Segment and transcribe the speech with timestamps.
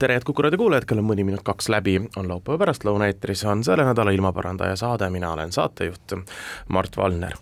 [0.00, 3.42] tere, head Kuku raadio kuulajad, kell on mõni minut kaks läbi, on laupäeva pärastlõuna eetris,
[3.48, 6.14] on selle nädala ilmaparandaja saade, mina olen saatejuht
[6.72, 7.36] Mart Valner.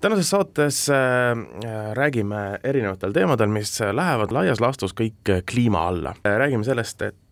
[0.00, 1.32] tänases saates äh,
[1.96, 6.14] räägime erinevatel teemadel, mis lähevad laias laastus kõik kliima alla.
[6.24, 7.16] räägime sellest, et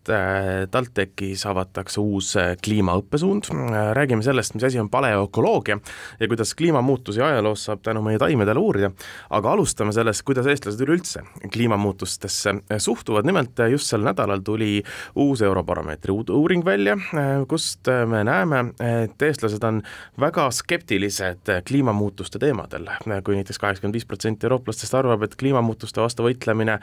[0.71, 5.77] TalTechis avatakse uus äh, kliimaõppesuund, äh, räägime sellest, mis asi on paleoökoloogia
[6.19, 8.89] ja kuidas kliimamuutusi ajaloos saab tänu meie taimedele uurida,
[9.29, 11.21] aga alustame sellest, kuidas eestlased üleüldse
[11.53, 14.81] kliimamuutustesse suhtuvad, nimelt just sel nädalal tuli
[15.15, 16.97] uus Eurobaromeetri uuring välja,
[17.47, 18.63] kust me näeme,
[19.05, 19.81] et eestlased on
[20.19, 22.89] väga skeptilised kliimamuutuste teemadel.
[23.23, 26.79] Kui näiteks kaheksakümmend viis protsenti eurooplastest arvab, et kliimamuutuste vastu võitlemine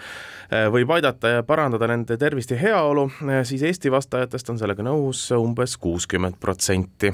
[0.73, 3.08] võib aidata ja parandada nende tervist ja heaolu,
[3.48, 7.12] siis Eesti vastajatest on sellega nõus umbes kuuskümmend protsenti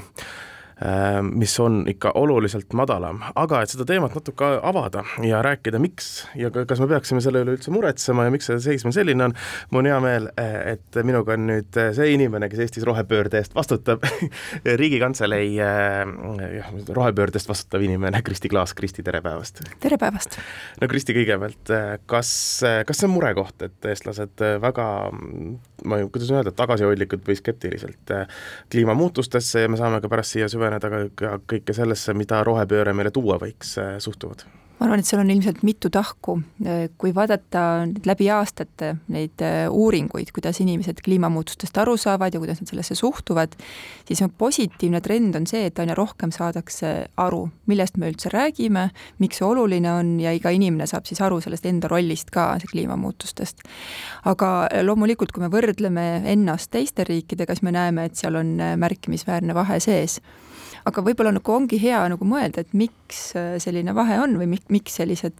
[0.75, 6.25] Äh, mis on ikka oluliselt madalam, aga et seda teemat natuke avada ja rääkida, miks
[6.35, 9.35] ja kas me peaksime selle üle üldse muretsema ja miks see seis meil selline on,
[9.71, 14.03] mul on hea meel, et minuga on nüüd see inimene, kes Eestis rohepöörde eest vastutab
[14.81, 16.03] riigikantselei äh,
[16.57, 19.63] jah, rohepöördest vastutav inimene, Kristi Klaas, Kristi, tere päevast!
[19.79, 20.35] tere päevast!
[20.81, 21.71] no Kristi, kõigepealt,
[22.03, 22.35] kas,
[22.83, 24.89] kas see on murekoht, et eestlased väga
[25.83, 28.13] ma ei, kuidas öelda, tagasihoidlikud või skeptiliselt
[28.71, 33.39] kliimamuutustesse ja me saame ka pärast siia süveneda ka kõike sellesse, mida rohepööre meile tuua
[33.41, 34.45] võiks, äh, suhtuvad?
[34.75, 36.35] Ma arvan, et seal on ilmselt mitu tahku,
[36.99, 37.61] kui vaadata
[38.07, 43.55] läbi aastate neid äh, uuringuid, kuidas inimesed kliimamuutustest aru saavad ja kuidas nad sellesse suhtuvad,
[44.07, 48.89] siis on positiivne trend on see, et aina rohkem saadakse aru, millest me üldse räägime,
[49.23, 53.63] miks see oluline on ja iga inimene saab siis aru sellest enda rollist ka kliimamuutustest.
[54.31, 54.51] aga
[54.83, 59.55] loomulikult, kui me võrdleme ennast teiste riikidega, siis me näeme, et seal on äh, märkimisväärne
[59.55, 60.19] vahe sees
[60.85, 64.99] aga võib-olla nagu ongi hea nagu mõelda, et miks äh, selline vahe on või miks
[64.99, 65.37] sellised,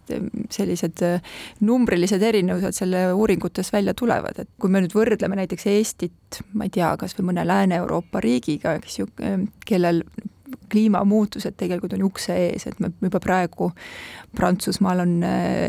[0.52, 1.34] sellised äh,
[1.66, 6.74] numbrilised erinevused selle uuringutes välja tulevad, et kui me nüüd võrdleme näiteks Eestit, ma ei
[6.74, 10.02] tea, kas või mõne Lääne-Euroopa riigiga, eks ju, äh, kellel
[10.70, 13.68] kliimamuutused tegelikult on ukse ees, et me juba praegu
[14.36, 15.12] Prantsusmaal on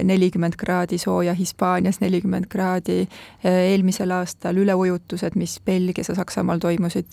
[0.05, 3.03] nelikümmend kraadi sooja, Hispaanias nelikümmend kraadi,
[3.45, 7.09] eelmisel aastal üleujutused, mis Belgias ja Saksamaal toimusid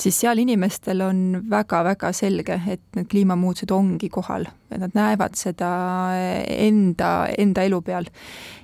[0.00, 5.70] siis seal inimestel on väga-väga selge, et need kliimamuutused ongi kohal, et nad näevad seda
[6.48, 8.10] enda, enda elu peal.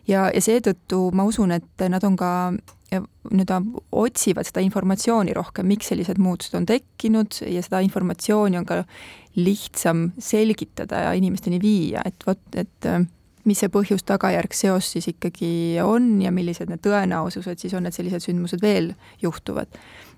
[0.08, 2.32] ja, ja seetõttu ma usun, et nad on ka
[2.90, 3.60] nii-öelda
[3.94, 8.82] otsivad seda informatsiooni rohkem, miks sellised muutused on tekkinud ja seda informatsiooni on ka
[9.38, 12.90] lihtsam selgitada ja inimesteni viia, et vot, et
[13.46, 18.26] mis see põhjus-tagajärg seos siis ikkagi on ja millised need tõenäosused siis on, et sellised
[18.26, 18.92] sündmused veel
[19.22, 19.70] juhtuvad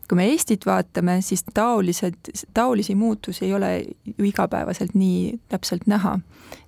[0.08, 3.72] kui me Eestit vaatame, siis taolised, taolisi muutusi ei ole
[4.18, 6.18] ju igapäevaselt nii täpselt näha.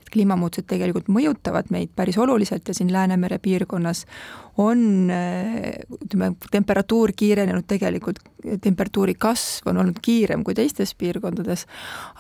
[0.01, 4.05] et kliimamuutused tegelikult mõjutavad meid päris oluliselt ja siin Läänemere piirkonnas
[4.57, 5.11] on
[6.05, 8.19] ütleme, temperatuur kiirenenud tegelikult,
[8.61, 11.67] temperatuuri kasv on olnud kiirem kui teistes piirkondades,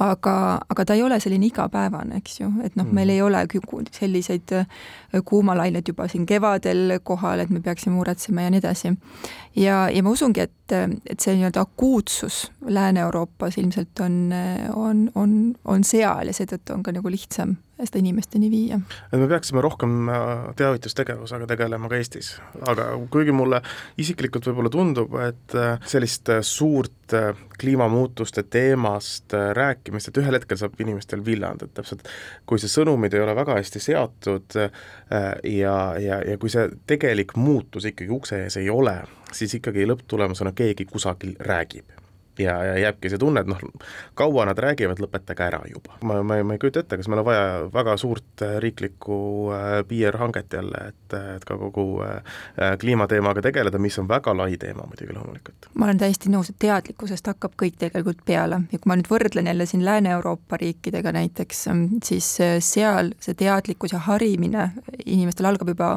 [0.02, 0.36] aga,
[0.70, 3.14] aga ta ei ole selline igapäevane, eks ju, et noh, meil mm.
[3.14, 4.54] ei ole selliseid
[5.24, 8.94] kuumalained juba siin kevadel kohal, et me peaksime muretsema ja nii edasi.
[9.56, 10.76] ja, ja ma usungi, et,
[11.06, 14.32] et see nii-öelda akuutsus Lääne-Euroopas ilmselt on,
[14.74, 18.78] on, on, on seal ja seetõttu on ka nagu lihtsam seda inimesteni viia.
[19.12, 23.60] et me peaksime rohkem äh, teavitustegevusega tegelema ka Eestis, aga kuigi mulle
[23.98, 25.74] isiklikult võib-olla tundub, et äh,
[26.14, 26.92] sellist äh, suurt
[27.60, 32.08] kliimamuutuste teemast rääkimist, et ühel hetkel saab inimestel villand, et täpselt
[32.46, 37.84] kui see sõnumid ei ole väga hästi seatud ja, ja, ja kui see tegelik muutus
[37.84, 38.96] ikkagi ukse ees ei ole,
[39.32, 42.03] siis ikkagi lõpptulemusena keegi kusagil räägib
[42.38, 43.60] ja, ja jääbki see tunne, et noh,
[44.18, 45.96] kaua nad räägivad, lõpetage ära juba.
[46.04, 47.44] ma, ma, ma ei kujuta ette, kas meil on vaja
[47.74, 49.18] väga suurt äh, riiklikku
[49.54, 52.38] äh, PR-hanget jälle, et, et ka kogu äh,
[52.80, 55.70] kliimateemaga tegeleda, mis on väga lai teema muidugi loomulikult.
[55.74, 59.50] ma olen täiesti nõus, et teadlikkusest hakkab kõik tegelikult peale ja kui ma nüüd võrdlen
[59.50, 61.66] jälle siin Lääne-Euroopa riikidega näiteks,
[62.04, 64.70] siis seal see teadlikkus ja harimine
[65.04, 65.90] inimestel algab juba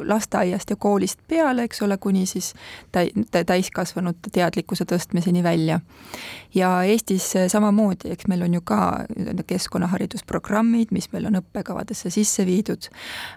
[0.00, 2.54] lasteaiast ja koolist peale, eks ole, kuni siis
[2.92, 3.12] täi-,
[3.46, 6.30] täiskasvanute teadlikkuse tõstmiseni välja viia.
[6.54, 9.04] ja Eestis samamoodi, eks meil on ju ka
[9.46, 12.88] keskkonnaharidusprogrammid, mis meil on õppekavadesse sisse viidud,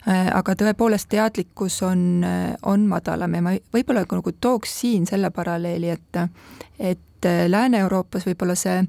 [0.07, 2.24] aga tõepoolest teadlikkus on,
[2.63, 6.24] on madalam ja ma võib-olla nagu tooks siin selle paralleeli, et
[6.80, 8.85] et Lääne-Euroopas võib-olla see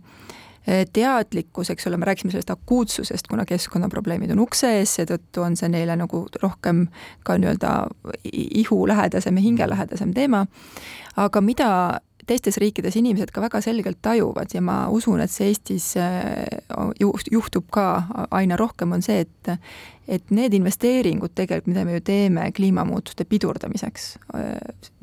[0.93, 5.71] teadlikkus, eks ole, me rääkisime sellest akuutsusest, kuna keskkonnaprobleemid on ukse ees, seetõttu on see
[5.73, 6.85] neile nagu rohkem
[7.27, 7.73] ka nii-öelda
[8.63, 10.45] ihulähedasem ja hingelähedasem teema,
[11.17, 11.73] aga mida
[12.31, 16.45] teistes riikides inimesed ka väga selgelt tajuvad ja ma usun, et see Eestis äh,
[17.31, 17.87] juhtub ka
[18.31, 19.57] aina rohkem, on see, et
[20.11, 24.57] et need investeeringud tegelikult, mida me ju teeme kliimamuutuste pidurdamiseks, äh,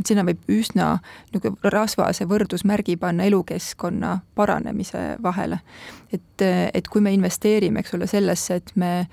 [0.03, 0.97] sinna võib üsna
[1.31, 5.61] niisugune rasvase võrdusmärgi panna elukeskkonna paranemise vahele.
[6.11, 6.41] et,
[6.73, 9.07] et kui me investeerime, eks ole, sellesse, et me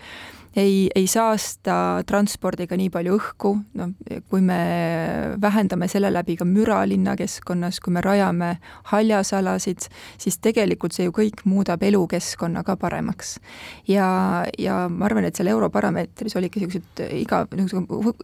[0.56, 3.92] ei, ei saasta transpordiga nii palju õhku, noh,
[4.30, 4.58] kui me
[5.42, 8.50] vähendame selle läbi ka müra linnakeskkonnas, kui me rajame
[8.92, 9.88] haljasalasid,
[10.20, 13.38] siis tegelikult see ju kõik muudab elukeskkonna ka paremaks.
[13.88, 14.08] ja,
[14.58, 17.44] ja ma arvan, et seal Europarameetris olidki niisugused iga,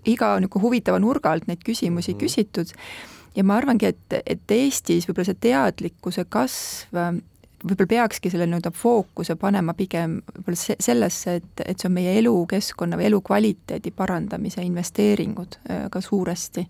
[0.04, 2.20] iga niisugune huvitava nurga alt neid küsimusi mhm.
[2.20, 2.76] küsitud
[3.36, 6.98] ja ma arvangi, et, et Eestis võib-olla see teadlikkuse kasv
[7.64, 12.98] võib-olla peakski selle nii-öelda fookuse panema pigem võib-olla sellesse, et, et see on meie elukeskkonna
[12.98, 16.66] või elukvaliteedi parandamise investeeringud äh, ka suuresti.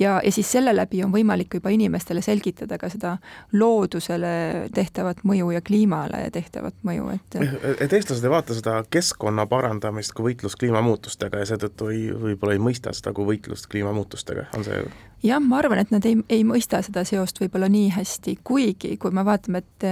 [0.00, 3.16] ja, ja siis selle läbi on võimalik juba inimestele selgitada ka seda
[3.52, 7.38] loodusele tehtavat mõju ja kliimale tehtavat mõju, et
[7.86, 12.62] et eestlased ei vaata seda keskkonna parandamist kui võitlust kliimamuutustega ja seetõttu ei, võib-olla ei
[12.62, 14.82] mõista seda kui võitlust kliimamuutustega, on see
[15.22, 19.14] jah, ma arvan, et nad ei, ei mõista seda seost võib-olla nii hästi, kuigi kui
[19.14, 19.86] me vaatame, et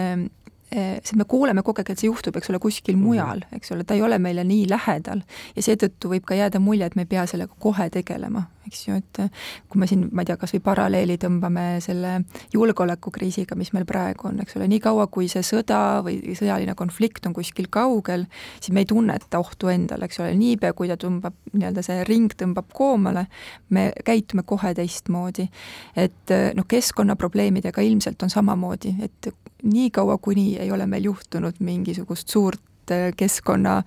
[0.70, 3.05] sest me kuuleme kogu aeg, et see juhtub, eks ole, kuskil mhm.
[3.05, 5.25] mujal, eks ole, ta ei ole meile nii lähedal
[5.56, 8.96] ja seetõttu võib ka jääda mulje, et me ei pea sellega kohe tegelema, eks ju,
[9.00, 9.20] et
[9.68, 12.20] kui me siin, ma ei tea, kas või paralleeli tõmbame selle
[12.54, 17.34] julgeolekukriisiga, mis meil praegu on, eks ole, niikaua kui see sõda või sõjaline konflikt on
[17.36, 18.26] kuskil kaugel,
[18.60, 22.32] siis me ei tunneta ohtu endale, eks ole, niipea kui ta tõmbab, nii-öelda see ring
[22.36, 23.26] tõmbab koomale,
[23.74, 25.48] me käitume kohe teistmoodi.
[25.96, 32.60] et noh, keskkonnaprobleemidega ilmselt on samamoodi, et niikaua, kuni ei ole meil juhtunud mingisugust suurt
[32.94, 33.82] äh, keskkonna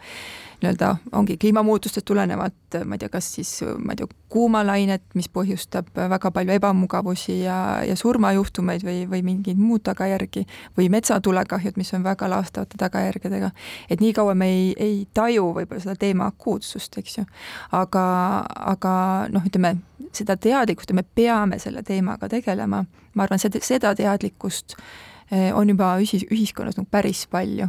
[0.63, 3.49] nii-öelda ongi kliimamuutustest tulenevalt, ma ei tea, kas siis
[3.83, 9.59] ma ei tea, kuumalainet, mis põhjustab väga palju ebamugavusi ja, ja surmajuhtumeid või, või mingeid
[9.59, 10.45] muud tagajärgi,
[10.77, 13.51] või metsatulekahjud, mis on väga laastavate tagajärgedega,
[13.89, 17.27] et niikaua me ei, ei taju võib-olla seda teema akuutsust, eks ju.
[17.71, 18.05] aga,
[18.73, 18.95] aga
[19.35, 19.75] noh, ütleme,
[20.15, 25.69] seda teadlikkust ja me peame selle teemaga tegelema, ma arvan, seda, seda teadlikkust äh, on
[25.69, 27.67] juba ühis, ühiskonnas nagu päris palju.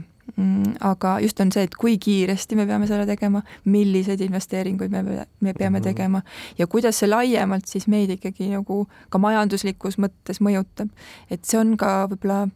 [0.80, 5.52] Aga just on see, et kui kiiresti me peame selle tegema, milliseid investeeringuid me, me
[5.54, 5.84] peame mhm.
[5.84, 6.22] tegema
[6.58, 10.90] ja kuidas see laiemalt siis meid ikkagi nagu ka majanduslikus mõttes mõjutab.
[11.30, 12.48] et see on ka võib-olla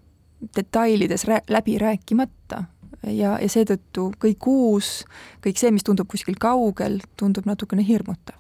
[0.57, 2.65] detailides läbi rääkimata
[3.07, 5.05] ja, ja seetõttu kõik uus,
[5.45, 8.39] kõik see, mis tundub kuskil kaugel, tundub natukene hirmutav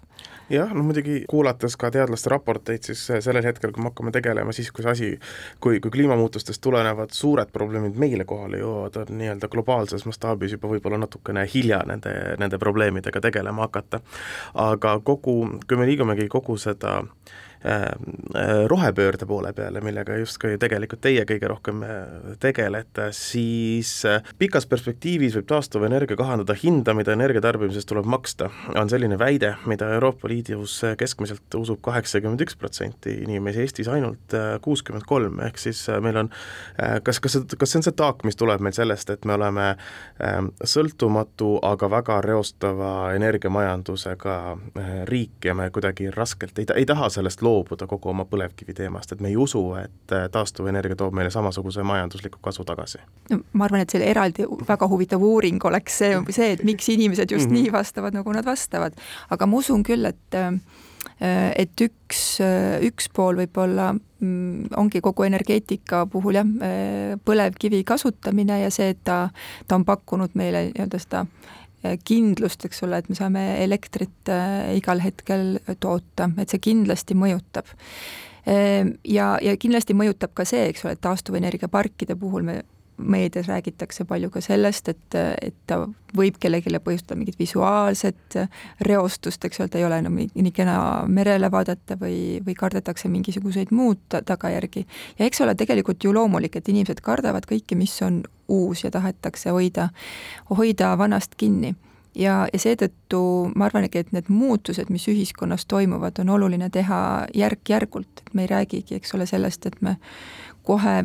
[0.50, 4.70] jah, no muidugi kuulates ka teadlaste raporteid, siis sellel hetkel, kui me hakkame tegelema siis,
[4.74, 5.10] kui see asi,
[5.64, 11.00] kui, kui kliimamuutustest tulenevad suured probleemid meile kohale jõuavad, on nii-öelda globaalses mastaabis juba võib-olla
[11.04, 14.00] natukene hilja nende, nende probleemidega tegelema hakata.
[14.54, 15.36] aga kogu,
[15.68, 17.36] kui me liigumegi kogu seda äh,
[18.68, 23.90] rohepöörde poole peale, millega justkui tegelikult teie kõige rohkem äh, tegelete, siis
[24.38, 29.90] pikas perspektiivis võib taastuvenergia kahandada hinda, mida energia tarbimisest tuleb maksta, on selline väide, mida
[29.96, 36.22] Euroopa Liidus keskmiselt usub kaheksakümmend üks protsenti inimesi, Eestis ainult kuuskümmend kolm, ehk siis meil
[36.22, 36.30] on
[37.02, 39.68] kas, kas, kas see on see taak, mis tuleb meil sellest, et me oleme
[40.64, 44.38] sõltumatu, aga väga reostava energiamajandusega
[45.10, 49.22] riik ja me kuidagi raskelt ei, ei taha sellest loobuda kogu oma põlevkivi teemast, et
[49.24, 53.02] me ei usu, et äh, taastuvenergia toob meile samasuguse majandusliku kasu tagasi?
[53.32, 57.30] no ma arvan, et selle eraldi väga huvitav uuring oleks see, see, et miks inimesed
[57.30, 57.68] just mm -hmm.
[57.68, 58.92] nii vastavad, nagu nad vastavad.
[59.30, 60.52] aga ma usun küll, et äh,
[61.56, 62.38] et üks,
[62.86, 66.46] üks pool võib-olla mm, ongi kogu energeetika puhul jah,
[67.24, 69.30] põlevkivi kasutamine ja see, et ta,
[69.66, 71.67] ta on pakkunud meile nii-öelda seda Äh,
[72.04, 77.70] kindlust, eks ole, et me saame elektrit äh, igal hetkel toota, et see kindlasti mõjutab.
[78.48, 82.60] Ehm, ja, ja kindlasti mõjutab ka see, eks ole, et taastuvenergiaparkide puhul me
[82.98, 85.80] meedias räägitakse palju ka sellest, et, et ta
[86.16, 88.38] võib kellelegi põhjustada mingit visuaalset
[88.86, 90.78] reostust, eks ole, ta ei ole enam nii, nii kena
[91.08, 94.86] merele vaadata või, või kardetakse mingisuguseid muud tagajärgi.
[95.18, 99.50] ja eks ole tegelikult ju loomulik, et inimesed kardavad kõike, mis on uus ja tahetakse
[99.54, 99.90] hoida,
[100.50, 101.74] hoida vanast kinni
[102.14, 103.20] ja, ja seetõttu
[103.56, 107.00] ma arvangi, et need muutused, mis ühiskonnas toimuvad, on oluline teha
[107.34, 109.98] järk-järgult, et me ei räägigi, eks ole, sellest, et me
[110.68, 111.00] kohe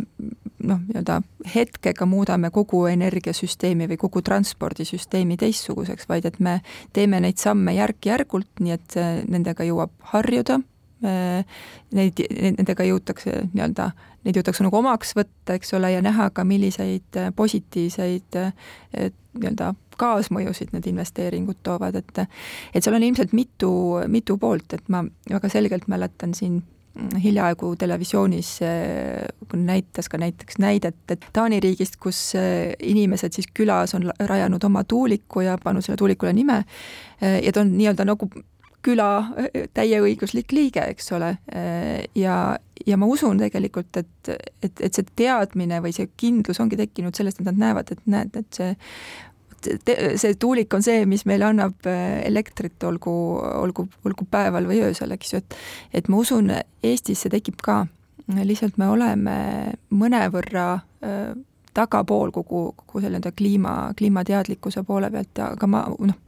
[0.64, 1.22] noh, nii-öelda
[1.54, 6.60] hetkega muudame kogu energiasüsteemi või kogu transpordisüsteemi teistsuguseks, vaid et me
[6.96, 8.98] teeme neid samme järk-järgult, nii et
[9.32, 10.60] nendega jõuab harjuda,
[11.04, 12.24] neid,
[12.60, 13.90] nendega jõutakse nii-öelda,
[14.24, 18.40] neid jõutakse nagu omaks võtta, eks ole, ja näha ka, milliseid positiivseid
[18.94, 22.24] nii-öelda kaasmõjusid need investeeringud toovad, et
[22.74, 23.72] et seal on ilmselt mitu,
[24.08, 26.62] mitu poolt, et ma väga selgelt mäletan siin
[26.94, 28.60] hiljaaegu televisioonis
[29.54, 32.20] näitas ka näiteks näidet, et Taani riigist, kus
[32.80, 36.64] inimesed siis külas on rajanud oma tuuliku ja pannud selle tuulikule nime
[37.22, 38.30] ja ta on nii-öelda nagu
[38.84, 39.10] küla
[39.74, 41.32] täieõiguslik liige, eks ole,
[42.20, 42.38] ja,
[42.86, 44.32] ja ma usun tegelikult, et,
[44.64, 48.36] et, et see teadmine või see kindlus ongi tekkinud sellest, et nad näevad, et näed,
[48.42, 48.74] et see
[49.66, 55.14] see tuulik on see, mis meile annab äh, elektrit, olgu, olgu, olgu päeval või öösel,
[55.16, 55.58] eks ju, et
[56.02, 56.52] et ma usun,
[56.84, 57.84] Eestis see tekib ka,
[58.28, 59.38] lihtsalt me oleme
[59.96, 61.34] mõnevõrra äh,
[61.74, 66.20] tagapool kogu, kogu selle nii-öelda kliima, kliimateadlikkuse poole pealt aga ma noh,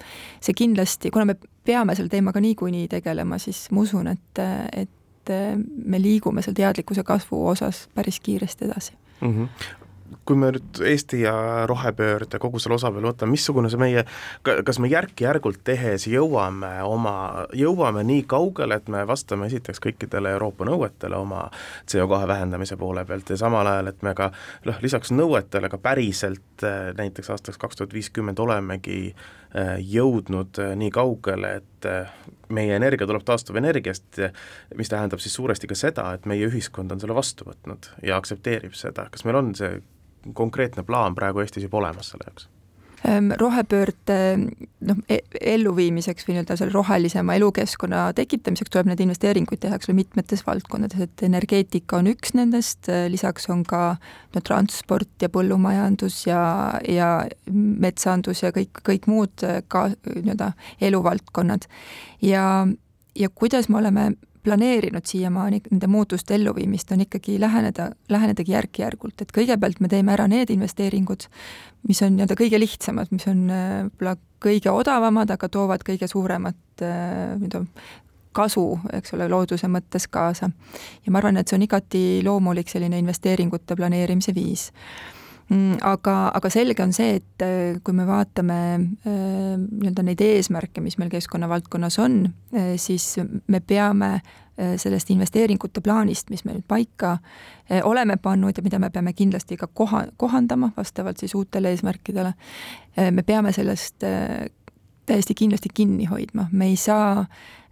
[0.42, 5.34] see kindlasti, kuna me peame selle teemaga niikuinii tegelema, siis ma usun, et, et
[5.86, 9.34] me liigume seal teadlikkuse kasvu osas päris kiiresti edasi mm.
[9.34, 9.85] -hmm
[10.26, 11.34] kui me nüüd Eesti ja
[11.70, 14.04] rohepöörde kogu selle osa peale võtame, missugune see meie,
[14.44, 20.66] kas me järk-järgult tehes jõuame oma, jõuame nii kaugele, et me vastame esiteks kõikidele Euroopa
[20.68, 21.46] nõuetele oma
[21.92, 24.32] CO2 vähendamise poole pealt ja samal ajal, et me ka
[24.66, 30.76] noh, lisaks nõuetele ka päriselt eh, näiteks aastaks kaks tuhat viiskümmend olemegi eh, jõudnud eh,
[30.80, 31.90] nii kaugele, et
[32.56, 34.18] meie energia tuleb taastuvenergiast,
[34.78, 38.74] mis tähendab siis suuresti ka seda, et meie ühiskond on selle vastu võtnud ja aktsepteerib
[38.78, 39.76] seda, kas meil on see
[40.34, 42.50] konkreetne plaan praegu Eestis juba olemas selle jaoks?
[43.06, 44.16] Ehm, rohepöörde
[44.88, 45.22] noh, e-,
[45.54, 51.04] elluviimiseks või nii-öelda selle rohelisema elukeskkonna tekitamiseks tuleb neid investeeringuid teha, eks ole, mitmetes valdkondades,
[51.06, 53.84] et energeetika on üks nendest, lisaks on ka
[54.34, 56.42] no transport ja põllumajandus ja,
[56.90, 57.12] ja
[57.52, 60.54] metsandus ja kõik, kõik muud ka nii-öelda
[60.90, 61.70] eluvaldkonnad.
[62.26, 62.46] ja,
[63.16, 64.14] ja kuidas me oleme
[64.46, 70.28] planeerinud siiamaani nende muutuste elluviimist, on ikkagi läheneda, lähenedagi järk-järgult, et kõigepealt me teeme ära
[70.32, 71.28] need investeeringud,
[71.90, 77.36] mis on nii-öelda kõige lihtsamad, mis on võib-olla kõige odavamad, aga toovad kõige suuremat äh,
[77.42, 77.66] nii-öelda
[78.36, 80.50] kasu, eks ole, looduse mõttes kaasa.
[81.06, 84.70] ja ma arvan, et see on igati loomulik selline investeeringute planeerimise viis
[85.86, 90.98] aga, aga selge on see, et äh, kui me vaatame äh, nii-öelda neid eesmärke, mis
[90.98, 92.24] meil keskkonnavaldkonnas on,
[92.56, 94.20] äh, siis me peame
[94.56, 97.18] sellest investeeringute plaanist, mis me nüüd paika
[97.84, 102.32] oleme pannud ja mida me peame kindlasti ka koha, kohandama vastavalt siis uutele eesmärkidele,
[103.12, 104.08] me peame sellest
[105.06, 107.26] täiesti kindlasti kinni hoidma, me ei saa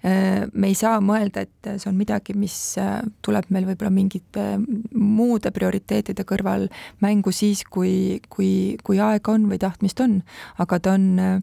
[0.03, 4.57] Äh, me ei saa mõelda, et see on midagi, mis äh, tuleb meil võib-olla mingite
[4.91, 6.65] muude prioriteetide kõrval
[6.99, 10.17] mängu siis, kui, kui, kui aega on või tahtmist on,
[10.59, 11.37] aga ta on äh,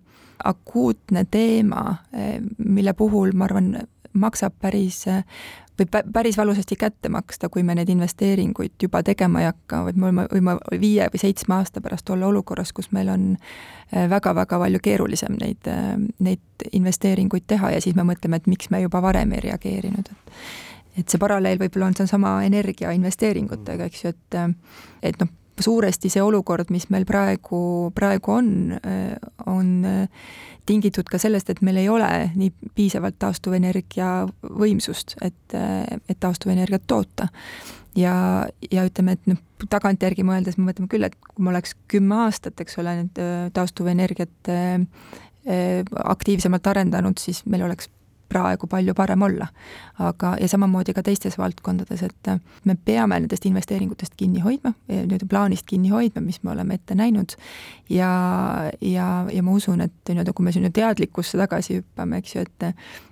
[0.45, 1.99] akuutne teema,
[2.57, 3.75] mille puhul ma arvan,
[4.17, 5.03] maksab päris
[5.81, 10.27] võib päris valusasti kätte maksta, kui me neid investeeringuid juba tegema ei hakka, vaid me
[10.31, 13.27] võime, viie või seitsme aasta pärast olla olukorras, kus meil on
[13.93, 18.71] väga-väga äh, palju keerulisem neid, äh, neid investeeringuid teha ja siis me mõtleme, et miks
[18.71, 20.35] me juba varem ei reageerinud, et
[20.99, 24.39] et see paralleel võib-olla on seesama energiainvesteeringutega, eks ju, et
[25.07, 25.31] et noh,
[25.65, 28.51] suuresti see olukord, mis meil praegu, praegu on,
[29.51, 29.71] on
[30.69, 34.11] tingitud ka sellest, et meil ei ole nii piisavalt taastuvenergia
[34.43, 37.29] võimsust, et, et taastuvenergiat toota.
[37.97, 38.15] ja,
[38.71, 39.41] ja ütleme, et noh,
[39.71, 43.23] tagantjärgi mõeldes me mõtleme küll, et kui me oleks kümme aastat, eks ole, nüüd
[43.57, 44.53] taastuvenergiat
[46.15, 47.89] aktiivsemalt arendanud, siis meil oleks
[48.31, 49.47] praegu palju parem olla.
[50.01, 52.31] aga, ja samamoodi ka teistes valdkondades, et
[52.65, 57.35] me peame nendest investeeringutest kinni hoidma, nii-öelda plaanist kinni hoidma, mis me oleme ette näinud,
[57.93, 58.13] ja,
[58.81, 62.71] ja, ja ma usun, et nii-öelda kui me sinna teadlikkusse tagasi hüppame, eks ju, et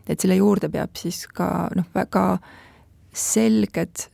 [0.09, 2.39] et selle juurde peab siis ka noh, väga
[3.12, 4.05] selged,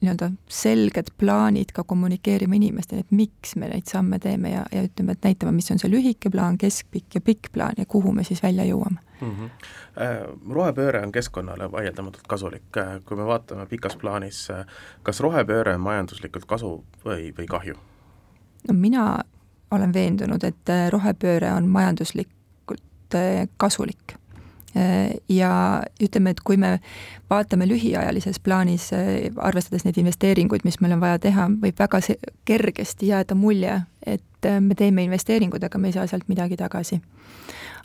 [0.00, 5.14] nii-öelda selged plaanid ka kommunikeerima inimestele, et miks me neid samme teeme ja, ja ütleme,
[5.14, 8.42] et näitama, mis on see lühike plaan, keskpikk ja pikk plaan ja kuhu me siis
[8.42, 9.30] välja jõuame mm.
[9.30, 9.50] -hmm.
[10.54, 14.64] Rohepööre on keskkonnale vaieldamatult kasulik, äh, kui me vaatame pikas plaanis, äh,
[15.02, 17.76] kas rohepööre on majanduslikult kasu või, või kahju?
[18.68, 19.18] no mina
[19.70, 23.16] olen veendunud, et rohepööre on majanduslikult
[23.56, 24.16] kasulik
[25.28, 25.50] ja
[26.02, 26.78] ütleme, et kui me
[27.30, 28.90] vaatame lühiajalises plaanis,
[29.36, 32.00] arvestades neid investeeringuid, mis meil on vaja teha, võib väga
[32.48, 37.00] kergesti jääda mulje, et me teeme investeeringud, aga me ei saa sealt midagi tagasi.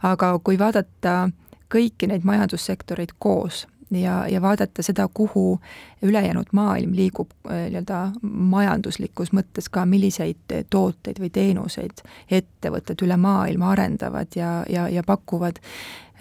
[0.04, 1.30] aga kui vaadata
[1.74, 3.64] kõiki neid majandussektoreid koos
[3.96, 5.60] ja, ja vaadata seda, kuhu
[6.02, 13.72] ülejäänud maailm liigub äh, nii-öelda majanduslikus mõttes ka, milliseid tooteid või teenuseid ettevõtted üle maailma
[13.76, 15.62] arendavad ja, ja, ja pakuvad,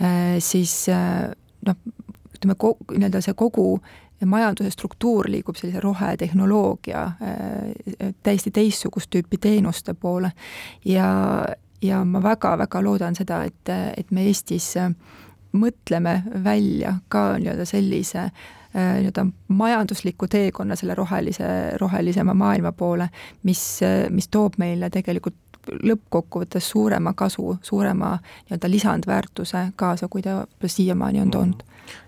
[0.02, 0.86] äh, siis
[1.66, 1.82] noh,
[2.34, 2.56] ütleme,
[2.98, 3.76] nii-öelda see kogu
[4.26, 7.00] majanduse struktuur liigub sellise rohetehnoloogia
[8.22, 10.30] täiesti teistsugust tüüpi teenuste poole.
[10.84, 11.08] Ja,
[11.82, 14.74] ja ma väga-väga loodan seda, et, et me Eestis
[15.52, 18.32] mõtleme välja ka nii-öelda sellise äh,
[18.75, 21.49] nii-öelda majandusliku teekonna selle rohelise,
[21.80, 23.09] rohelisema maailma poole,
[23.42, 23.80] mis,
[24.11, 25.38] mis toob meile tegelikult
[25.82, 31.62] lõppkokkuvõttes suurema kasu, suurema nii-öelda lisandväärtuse kaasa, kui ta siiamaani on toonud.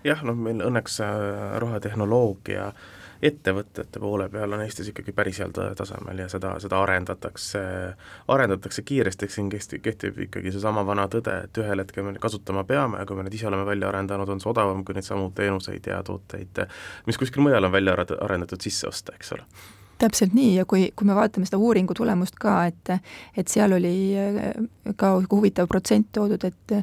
[0.04, 2.92] jah, noh meil õnneks äh, rohetehnoloogia äh,
[3.24, 7.62] ettevõtete poole peal on Eestis ikkagi päris heal tasemel ja seda, seda arendatakse,
[8.28, 12.66] arendatakse kiiresti, eks siin kehtib, kehtib ikkagi seesama vana tõde, et ühel hetkel me kasutama
[12.68, 15.30] peame ja kui me need ise oleme välja arendanud, on see odavam kui neid samu
[15.36, 16.64] teenuseid ja tooteid,
[17.08, 19.48] mis kuskil mujal on välja arendatud, sisse osta, eks ole.
[19.98, 22.96] Täpselt nii ja kui, kui me vaatame seda uuringu tulemust ka, et
[23.38, 23.94] et seal oli
[25.00, 26.80] ka huvitav protsent toodud, et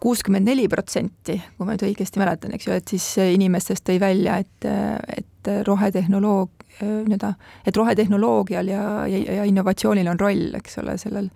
[0.00, 4.38] kuuskümmend neli protsenti, kui ma nüüd õigesti mäletan, eks ju, et siis inimestest tõi välja,
[4.42, 4.68] et,
[5.16, 7.34] et rohetehnoloog-, nii-öelda,
[7.66, 11.30] et rohetehnoloogial ja, ja, ja innovatsioonil on roll, eks ole, sellel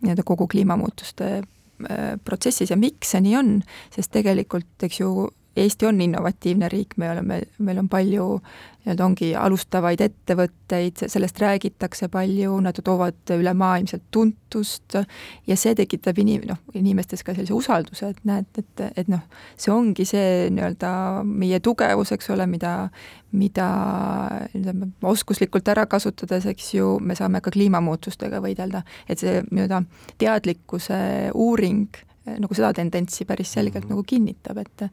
[0.00, 2.70] nii-öelda kogu kliimamuutuste äh, protsessis.
[2.70, 3.52] Ja miks see nii on,
[3.94, 8.26] sest tegelikult, eks ju, Eesti on innovatiivne riik, me oleme, meil on palju
[8.88, 14.96] nii-öelda ongi alustavaid ettevõtteid, sellest räägitakse palju, nad toovad ülemaailmselt tuntust
[15.46, 19.24] ja see tekitab inim-, noh, inimestes ka sellise usalduse, et näed, et, et noh,
[19.60, 20.92] see ongi see nii-öelda
[21.28, 22.88] meie tugevus, eks ole, mida,
[23.36, 23.68] mida
[24.54, 29.82] ütleme, oskuslikult ära kasutades, eks ju, me saame ka kliimamuutustega võidelda, et see nii-öelda
[30.22, 31.02] teadlikkuse
[31.34, 32.07] uuring
[32.38, 33.96] nagu seda tendentsi päris selgelt mm -hmm.
[33.96, 34.90] nagu kinnitab, et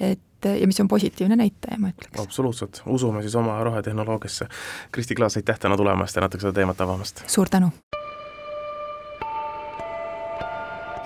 [0.00, 2.20] et ja mis on positiivne näitaja, ma ütleks.
[2.22, 4.46] absoluutselt, usume siis oma rohetehnoloogiasse.
[4.92, 7.22] Kristi Klaas, aitäh täna tulemast ja natuke seda teemat avamast!
[7.26, 7.70] suur tänu!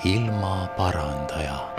[0.05, 1.75] ilmaparandaja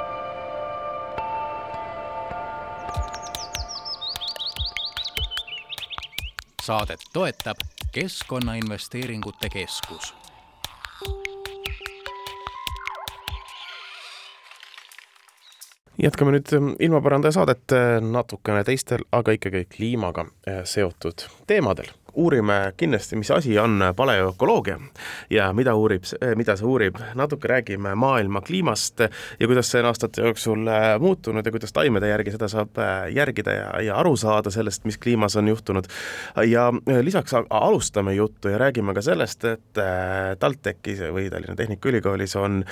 [6.66, 7.58] saadet toetab
[7.92, 10.25] Keskkonnainvesteeringute Keskus
[16.02, 22.74] jätkame nüüd ähm, ilmaparandaja saadet äh, natukene teistel, aga ikkagi kliimaga äh, seotud teemadel uurime
[22.78, 24.80] kindlasti, mis asi on paleökoloogia
[25.30, 26.04] ja mida uurib,
[26.36, 29.00] mida see uurib, natuke räägime maailma kliimast
[29.40, 33.10] ja kuidas see on aastate jooksul äh, muutunud ja kuidas taimede järgi seda saab äh,
[33.16, 35.86] järgida ja, ja aru saada sellest, mis kliimas on juhtunud.
[36.48, 39.82] ja lisaks alustame juttu ja räägime ka sellest, et
[40.40, 42.64] TalTechis või Tallinna Tehnikaülikoolis on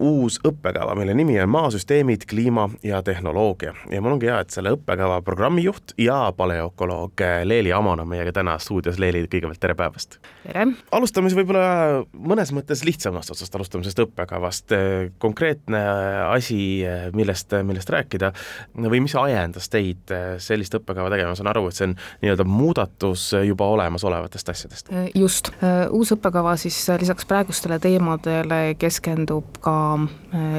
[0.00, 4.74] uus õppekava, mille nimi on Maasüsteemid, kliima ja tehnoloogia ja mul ongi hea, et selle
[4.76, 10.18] õppekava programmijuht ja paleökoloog Leeli Amon on meiega täna täna stuudios, Leeli, kõigepealt tere päevast!
[10.42, 10.64] tere!
[10.94, 14.74] alustame siis võib-olla mõnes mõttes lihtsamast otsast, alustame sellest õppekavast,
[15.22, 15.82] konkreetne
[16.26, 16.82] asi,
[17.14, 18.32] millest, millest rääkida
[18.74, 20.10] või mis ajendas teid
[20.42, 24.90] sellist õppekava tegema, ma saan aru, et see on nii-öelda muudatus juba olemasolevatest asjadest?
[25.14, 25.52] just,
[25.94, 29.76] uus õppekava siis lisaks praegustele teemadele keskendub ka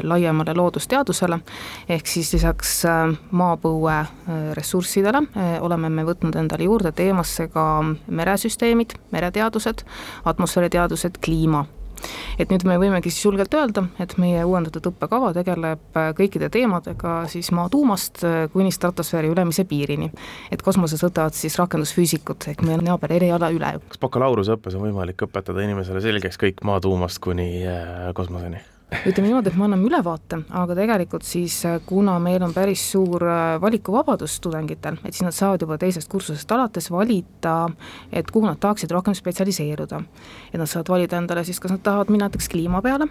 [0.08, 1.42] laiemale loodusteadusele,
[1.92, 2.80] ehk siis lisaks
[3.36, 4.00] maapõue
[4.56, 5.26] ressurssidele
[5.66, 7.73] oleme me võtnud endale juurde teemasse ka
[8.08, 9.86] meresüsteemid, mereteadused,
[10.26, 11.66] atmosfääriteadused, kliima
[12.42, 17.52] et nüüd me võimegi siis julgelt öelda, et meie uuendatud õppekava tegeleb kõikide teemadega siis
[17.56, 20.12] maa tuumast kuni stratosfääri ülemise piirini.
[20.52, 23.74] et kosmoses võtavad siis rakendusfüüsikud ehk meie naaber eriala üle.
[23.88, 28.73] kas bakalaureuseõppes on võimalik õpetada inimesele selgeks kõik maa tuumast kuni äh, kosmoseni?
[29.08, 33.26] Ütleme niimoodi, et me anname ülevaate, aga tegelikult siis äh, kuna meil on päris suur
[33.28, 37.58] äh, valikuvabadus tudengitel, et siis nad saavad juba teisest kursusest alates valida,
[38.12, 40.02] et kuhu nad tahaksid rohkem spetsialiseeruda.
[40.54, 43.10] et nad saavad valida endale siis, kas nad tahavad minna näiteks kliima peale,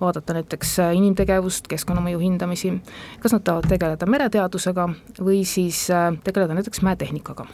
[0.00, 2.74] vaadata näiteks äh, inimtegevust, keskkonnamõju hindamisi,
[3.22, 4.88] kas nad tahavad tegeleda mereteadusega
[5.20, 5.86] või siis
[6.24, 7.46] tegeleda näiteks mäetehnikaga.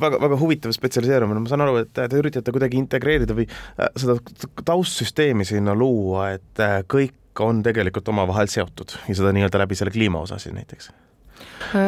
[0.00, 3.48] väga, väga huvitav spetsialiseerumine, ma saan aru, et te üritate kuidagi integreerida või
[3.96, 4.18] seda
[4.64, 9.90] taustsüsteemi sinna luua, et kõik kõik on tegelikult omavahel seotud ja seda nii-öelda läbi selle
[9.90, 10.92] kliima osa siis näiteks?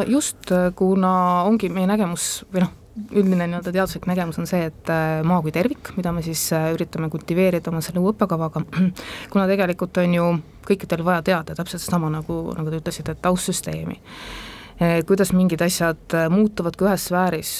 [0.06, 5.20] just, kuna ongi meie nägemus või noh, üldine nii-öelda teaduslik nägemus on see, et äh,
[5.26, 8.62] maa kui tervik, mida me siis äh, üritame kultiveerida oma selle uue õppekavaga,
[9.32, 10.28] kuna tegelikult on ju
[10.68, 14.00] kõikidel vaja teada täpselt sedasama, nagu, nagu te ütlesite, et taustsüsteemi.
[15.06, 17.52] kuidas mingid asjad äh, muutuvad, kui ühes sfääris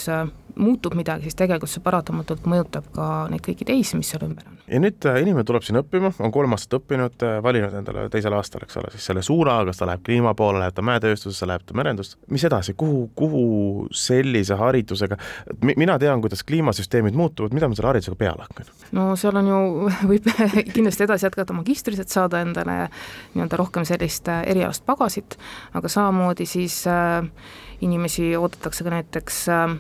[0.57, 4.59] muutub midagi, siis tegelikult see paratamatult mõjutab ka neid kõiki teisi, mis seal ümber on.
[4.71, 8.37] ja nüüd äh, inimene tuleb sinna õppima, on kolm aastat õppinud, äh, valinud endale teisel
[8.37, 11.65] aastal, eks ole, siis selle suuna, kas ta läheb kliima poole, läheb ta mäetööstusesse, läheb
[11.67, 13.45] ta merendusse, mis edasi, kuhu, kuhu
[13.95, 15.19] sellise haridusega,
[15.75, 18.71] mina tean, kuidas kliimasüsteemid muutuvad, mida ma selle haridusega peale hakkan?
[18.95, 19.63] no seal on ju,
[20.13, 20.29] võib
[20.75, 22.85] kindlasti edasi jätkata magistris, et saada endale
[23.35, 25.39] nii-öelda rohkem sellist äh, erialast pagasit,
[25.75, 27.27] aga samamoodi siis äh,
[27.85, 29.75] inimesi oodatakse ka näiteks äh,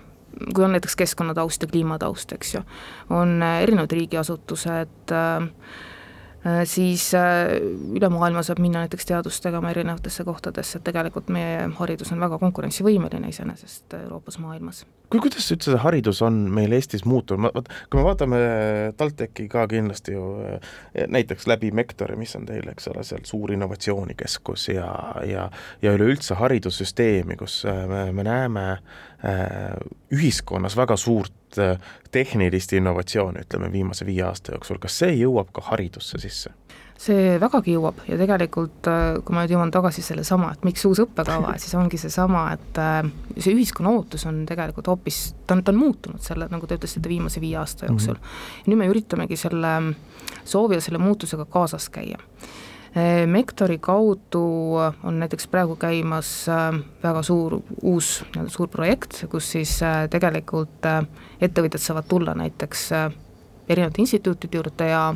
[0.55, 2.63] kui on näiteks keskkonnataust ja kliimataust, eks ju,
[3.11, 5.51] on äh, erinevad riigiasutused äh,,
[6.45, 7.07] Äh, siis
[7.97, 12.37] üle maailma saab minna näiteks teadust tegema erinevatesse kohtadesse, et tegelikult meie haridus on väga
[12.43, 14.83] konkurentsivõimeline iseenesest Euroopas, maailmas.
[15.15, 18.41] Kui, kuidas üldse see haridus on meil Eestis muutunud, ma, kui me vaatame
[18.99, 20.75] TalTechi ka kindlasti ju eh,
[21.11, 24.91] näiteks läbi Mektori, mis on teil, eks ole, seal suur innovatsioonikeskus ja,
[25.29, 25.49] ja
[25.83, 29.75] ja üleüldse haridussüsteemi, kus äh, me, me näeme äh,
[30.15, 31.33] ühiskonnas väga suurt
[32.11, 36.51] tehnilist innovatsiooni, ütleme viimase viie aasta jooksul, kas see jõuab ka haridusse sisse?
[36.99, 41.03] See vägagi jõuab ja tegelikult äh, kui ma nüüd jõuan tagasi sellesama, et miks uus
[41.05, 43.01] õppekava, siis ongi seesama, et äh,
[43.39, 47.11] see ühiskonna ootus on tegelikult hoopis, ta on, ta on muutunud selle, nagu te ütlesite,
[47.11, 48.21] viimase viie aasta jooksul mm.
[48.21, 48.69] -hmm.
[48.71, 49.75] nüüd me üritamegi selle
[50.45, 52.21] soovi ja selle muutusega kaasas käia
[53.27, 59.73] Mektori kaudu on näiteks praegu käimas äh, väga suur, uus nii-öelda suur projekt, kus siis
[59.83, 61.01] äh, tegelikult äh,
[61.43, 62.85] ettevõtjad saavad tulla näiteks
[63.69, 65.09] erinevate instituutide juurde ja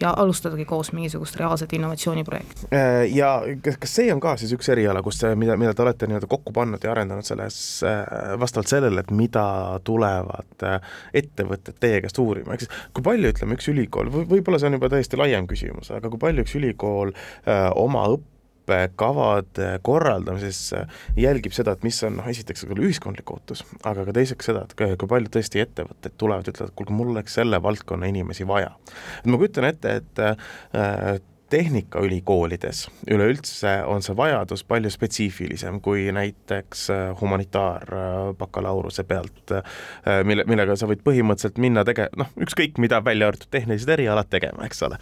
[0.00, 2.68] ja alustadagi koos mingisugust reaalset innovatsiooniprojekti.
[2.72, 6.08] Äh, ja kas, kas see on ka siis üks eriala, kus, mida, mida te olete
[6.10, 8.04] nii-öelda kokku pannud ja arendanud selles äh,
[8.40, 9.46] vastavalt sellele, et mida
[9.84, 14.70] tulevad äh, ettevõtted teie käest uurima, siis kui palju, ütleme, üks ülikool või võib-olla see
[14.70, 18.35] on juba täiesti laiem küsimus, aga kui palju üks ülikool öö, oma õppe
[18.66, 20.74] õppekavade korraldamises
[21.16, 25.10] jälgib seda, et mis on noh, esiteks ühiskondlik ootus, aga ka teiseks seda, et kui
[25.10, 28.74] palju tõesti ettevõtted tulevad, ütlevad, kuulge, mul oleks selle valdkonna inimesi vaja.
[29.22, 31.20] et ma kujutan ette, et äh,
[31.50, 40.74] tehnikaülikoolides üleüldse on see vajadus palju spetsiifilisem kui näiteks äh, humanitaarbakalauruse pealt, äh, mille, millega
[40.76, 44.98] sa võid põhimõtteliselt minna tege-, noh, ükskõik mida, välja arvatud tehnilised erialad tegema, eks ole.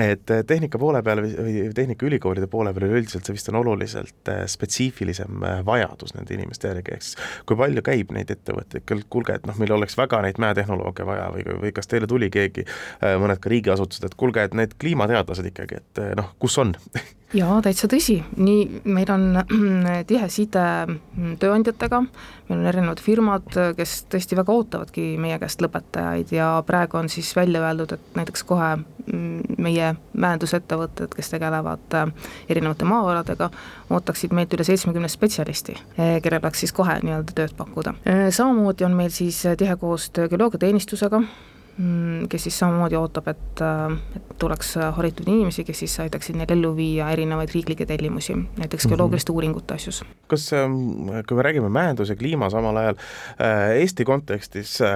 [0.00, 5.44] et äh, tehnika poole peal või tehnikaülikoolide poole peal üleüldiselt see vist on oluliselt spetsiifilisem
[5.68, 9.76] vajadus nende inimeste järgi, ehk siis kui palju käib neid ettevõtteid, kuulge, et noh, meil
[9.76, 12.64] oleks väga neid mäetehnolooge vaja või, või kas teile tuli keegi,
[13.20, 16.74] mõned ka riigiasutused, et kuulge, et need kliimateadlased ikkagi, et eh, noh, kus on?
[17.32, 19.38] Jaa, täitsa tõsi, nii, meil on
[20.10, 22.02] tihe side mm, tööandjatega,
[22.50, 23.46] meil on erinevad firmad,
[23.78, 28.44] kes tõesti väga ootavadki meie käest lõpetajaid ja praegu on siis välja öeldud, et näiteks
[28.44, 32.12] kohe mm, meie mäendusettevõtted, kes tegelevad äh,
[32.52, 33.48] erinevate maavaradega,
[33.88, 37.96] ootaksid meilt üle seitsmekümne spetsialisti, eh, kellel oleks siis kohe nii-öelda tööd pakkuda.
[38.04, 41.22] Äh, samamoodi on meil siis tihe koostöö geoloogiateenistusega,
[42.28, 46.74] kes siis samamoodi ootab, et, äh, et tuleks haritud inimesi, kes siis aitaksid neil ellu
[46.76, 48.92] viia erinevaid riiklikke tellimusi, näiteks mhm.
[48.92, 49.36] geoloogiliste mm -hmm.
[49.36, 50.04] uuringute asjus.
[50.26, 54.88] kas, ähm, kui me räägime mäendus ja kliima samal ajal äh, Eesti kontekstis, äh,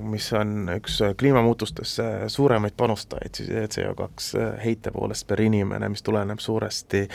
[0.00, 7.08] mis on üks kliimamuutustesse suuremaid panustajaid, siis CO2 heite poolest per inimene, mis tuleneb suuresti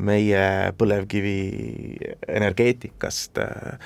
[0.00, 1.96] meie põlevkivi
[2.28, 3.78] energeetikast, Äh,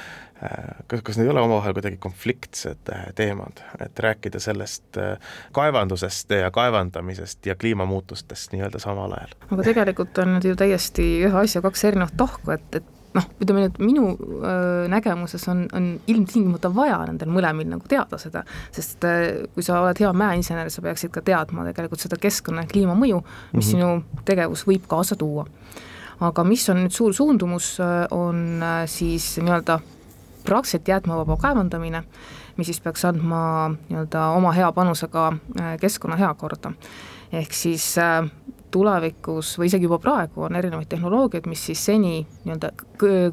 [0.86, 6.30] kas, kas need ei ole omavahel kuidagi konfliktsed äh, teemad, et rääkida sellest äh, kaevandusest
[6.30, 9.34] ja kaevandamisest ja kliimamuutustest nii-öelda samal ajal?
[9.50, 13.64] aga tegelikult on need ju täiesti ühe asja kaks erinevat tahku, et, et noh, ütleme
[13.64, 19.02] nüüd minu öö, nägemuses on, on ilmtingimata vaja nendel mõlemil nagu teada seda, sest
[19.54, 23.24] kui sa oled hea mäeinsener, sa peaksid ka teadma tegelikult seda keskkonna ja kliimamõju, mis
[23.24, 23.70] mm -hmm.
[23.72, 25.46] sinu tegevus võib kaasa tuua.
[26.20, 27.78] aga mis on nüüd suur suundumus,
[28.10, 29.80] on siis nii-öelda
[30.44, 32.02] praktiliselt jäätmevaba kaevandamine,
[32.56, 33.40] mis siis peaks andma
[33.88, 36.72] nii-öelda oma hea panuse ka äh, keskkonna heakorda.
[37.32, 38.30] ehk siis äh,
[38.70, 42.72] tulevikus või isegi juba praegu on erinevaid tehnoloogiaid, mis siis seni nii-öelda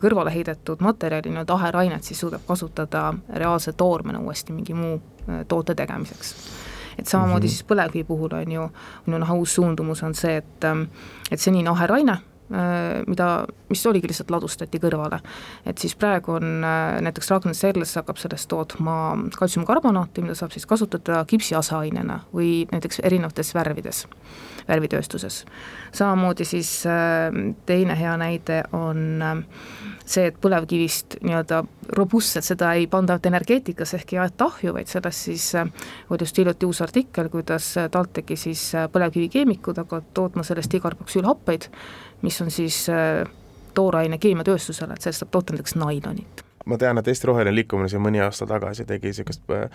[0.01, 5.75] kõrvale heidetud materjali, nii-öelda aherainet siis suudab kasutada reaalse toormena uuesti mingi muu äh, toote
[5.75, 6.35] tegemiseks
[6.99, 7.49] et samamoodi mm -hmm.
[7.49, 8.61] siis põlevkivi puhul on ju,
[9.07, 10.63] on ju noh, uus suundumus on see, et
[11.31, 12.17] et senine aheraine
[13.07, 15.17] mida, mis oligi lihtsalt ladustati kõrvale.
[15.65, 20.65] et siis praegu on äh, näiteks Ragnar Selles hakkab sellest tootma kaltsiumkarbonaati, mida saab siis
[20.69, 24.05] kasutada kipsiaseainena või näiteks erinevates värvides,
[24.67, 25.45] värvitööstuses.
[25.91, 27.33] samamoodi siis äh,
[27.65, 29.25] teine hea näide on
[30.05, 31.63] see, et põlevkivist nii-öelda
[31.97, 36.65] robustselt seda ei panda energeetikasse ehk ei aeta ahju, vaid sellest siis oli just hiljuti
[36.65, 41.69] uus artikkel, kuidas TalTechi siis põlevkivikeemikud hakkavad tootma sellest igarboksüülhappeid,
[42.21, 43.25] mis on siis äh,
[43.73, 48.03] tooraine keemiatööstusele, et sellest saab toota näiteks nailonit ma tean, et Eesti Roheline Liikumine siin
[48.03, 49.69] mõni aasta tagasi tegi niisugust äh,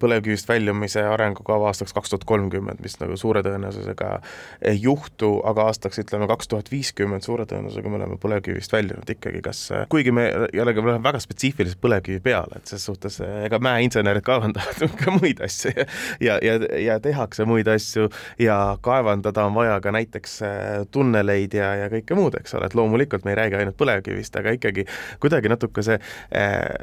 [0.00, 4.10] põlevkivist väljumise arengukava aastaks kaks tuhat kolmkümmend, mis nagu suure tõenäosusega
[4.72, 9.42] ei juhtu, aga aastaks ütleme kaks tuhat viiskümmend suure tõenäosusega me oleme põlevkivist väljunud ikkagi,
[9.44, 10.26] kas, kuigi me
[10.56, 15.74] jällegi oleme väga spetsiifiliselt põlevkivi peal, et ses suhtes ega mäeinsenerid kaevandavad ka muid asju
[16.20, 20.40] ja ja, ja, ja tehakse muid asju ja kaevandada on vaja ka näiteks
[20.90, 24.54] tunneleid ja, ja kõike muud, eks ole, et loomulikult me ei räägi ainult põlevkivist, aga
[24.56, 24.86] ikkagi
[25.22, 25.98] kuidagi natuke see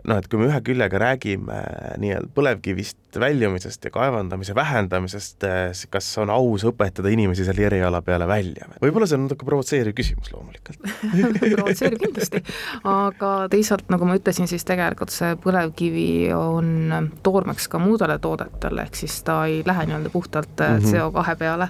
[0.08, 1.60] noh, et kui me ühe küljega räägime
[2.02, 5.46] nii-öelda põlevkivist väljumisest ja kaevandamise vähendamisest,
[5.94, 8.68] kas on aus õpetada inimesi selle eriala peale välja?
[8.84, 10.84] võib-olla see on natuke provotseeriv küsimus loomulikult
[11.58, 12.44] provotseeriv kindlasti,
[12.88, 19.00] aga teisalt, nagu ma ütlesin, siis tegelikult see põlevkivi on toormeks ka muudele toodetele, ehk
[19.00, 20.94] siis ta ei lähe nii-öelda puhtalt mm -hmm.
[20.94, 21.70] CO2 peale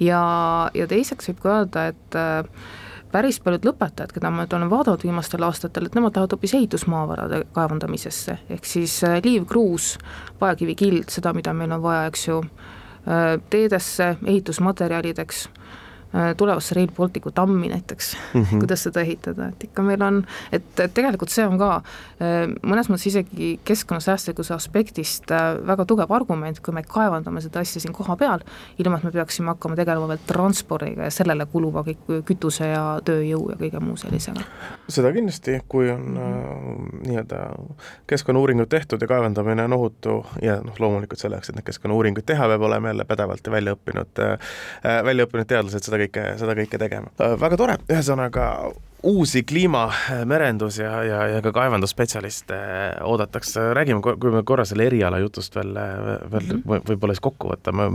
[0.00, 0.22] ja,
[0.74, 2.20] ja teiseks võib ka öelda, et
[3.12, 7.42] päris paljud lõpetajad, keda ma nüüd olen vaadanud viimastel aastatel, et nemad lähevad hoopis ehitusmaavarade
[7.56, 9.96] kaevandamisesse, ehk siis äh, liivkruus,
[10.38, 12.42] paekivikild, seda, mida meil on vaja, eks ju,
[13.08, 15.48] äh, teedesse, ehitusmaterjalideks
[16.36, 18.58] tulevasse Rail Balticu tammi näiteks mm, -hmm.
[18.58, 22.88] kuidas seda ehitada, et ikka meil on, et, et tegelikult see on ka äh, mõnes
[22.88, 28.40] mõttes isegi keskkonnasäästlikkuse aspektist äh, väga tugev argument, kui me kaevandame seda asja siin kohapeal,
[28.78, 33.50] ilma et me peaksime hakkama tegelema veel transpordiga ja sellele kuluva kõik kütuse ja tööjõu
[33.50, 34.40] ja kõige muu sellisega.
[34.88, 37.04] seda kindlasti, kui on -hmm.
[37.06, 37.42] nii-öelda
[38.06, 42.62] keskkonnauuringud tehtud ja kaevandamine on ohutu ja noh, loomulikult selleks, et neid keskkonnauuringuid teha, peab
[42.62, 44.38] olema jälle pädevalt ja välja õppinud äh,,
[45.04, 47.14] välja õppinud teadlased seda seda kõike, seda kõike tegema.
[47.20, 48.50] Äh, väga tore, ühesõnaga
[49.02, 52.54] uusi kliimamerendus- ja, ja, ja ka kaevandusspetsialiste
[53.06, 56.82] oodatakse, räägime, kui me korra selle eriala jutust veel, veel mm -hmm.
[56.88, 57.86] võib-olla siis kokku võtame,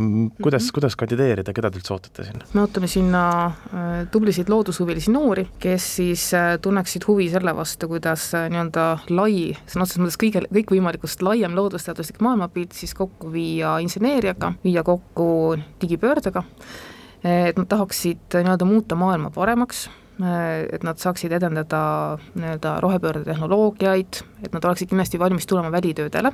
[0.42, 0.74] kuidas mm, -hmm.
[0.74, 2.46] kuidas kandideerida, keda te üldse ootate sinna?
[2.54, 8.32] me ootame sinna äh, tublisid loodushuvilisi noori, kes siis äh, tunneksid huvi selle vastu, kuidas
[8.50, 14.84] nii-öelda lai, sõna otseses mõttes kõige, kõikvõimalikust laiem loodusteaduslik maailmapilt siis kokku viia inseneeriaga, viia
[14.84, 16.44] kokku digipöördega
[17.24, 19.88] et nad tahaksid nii-öelda muuta maailma paremaks,
[20.72, 21.80] et nad saaksid edendada
[22.36, 26.32] nii-öelda rohepöörde tehnoloogiaid, et nad oleksid kindlasti valmis tulema välitöödele,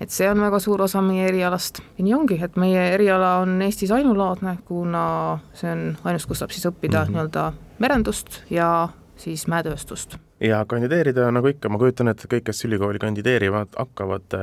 [0.00, 1.80] et see on väga suur osa meie erialast.
[1.98, 6.54] ja nii ongi, et meie eriala on Eestis ainulaadne, kuna see on ainus, kus saab
[6.54, 7.16] siis õppida mm -hmm.
[7.16, 13.00] nii-öelda merendust ja siis mäetööstust ja kandideerida, nagu ikka, ma kujutan ette, kõik, kes ülikooli
[13.00, 14.36] kandideerivad, hakkavad,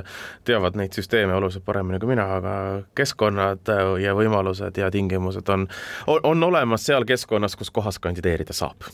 [0.45, 2.53] teavad neid süsteeme oluliselt paremini kui mina, aga
[2.97, 3.69] keskkonnad
[4.01, 5.67] ja võimalused ja tingimused on,
[6.08, 8.89] on olemas seal keskkonnas, kus kohas kandideerida saab.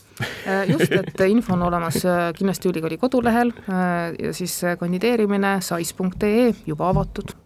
[0.46, 6.52] Äh, just, et info on olemas äh, kindlasti ülikooli kodulehel äh, ja siis kandideerimine sais.ee
[6.66, 7.36] juba avatud.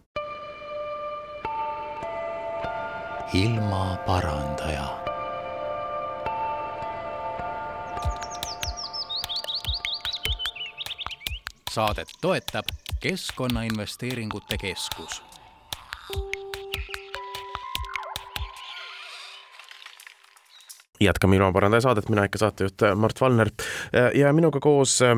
[3.34, 5.03] ilmaparandaja
[11.74, 12.64] saadet toetab
[13.00, 15.22] Keskkonnainvesteeringute Keskus.
[21.00, 23.50] jätkame ilmaparandaja saadet, mina ikka saatejuht Mart Valner
[24.14, 25.12] ja minuga koos eh,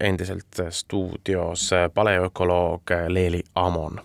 [0.00, 4.00] endiselt stuudios paleökoloog Leeli Amon.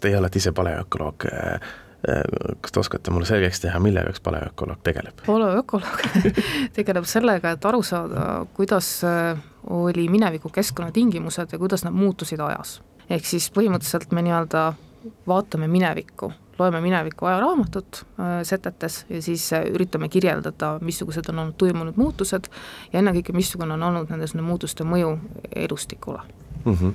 [0.00, 1.60] Teie olete ise paleökoloog Äh,
[2.60, 5.22] kas te oskate mulle selgeks teha, millega üks paleökoloog tegeleb?
[5.26, 6.04] paleökoloog
[6.76, 9.40] tegeleb sellega, et aru saada, kuidas äh,
[9.74, 12.78] oli mineviku keskkonnatingimused ja kuidas nad muutusid ajas.
[13.10, 14.62] ehk siis põhimõtteliselt me nii-öelda
[15.26, 21.58] vaatame minevikku, loeme mineviku ajaraamatut äh, setetes ja siis äh, üritame kirjeldada, missugused on olnud
[21.58, 22.46] toimunud muutused
[22.92, 25.16] ja ennekõike, missugune on olnud nende muutuste mõju
[25.66, 26.22] elustikule
[26.64, 26.74] mm.
[26.74, 26.92] -hmm.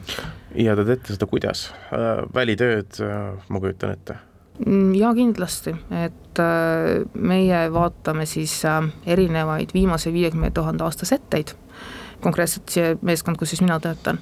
[0.64, 2.24] ja te teete seda kuidas äh,?
[2.34, 4.24] välitööd äh,, ma kujutan ette
[4.62, 5.74] Mm, jaa, kindlasti,
[6.06, 11.56] et äh, meie vaatame siis äh, erinevaid viimase viiekümne tuhande aasta setteid,
[12.22, 14.22] konkreetselt see meeskond, kus siis mina töötan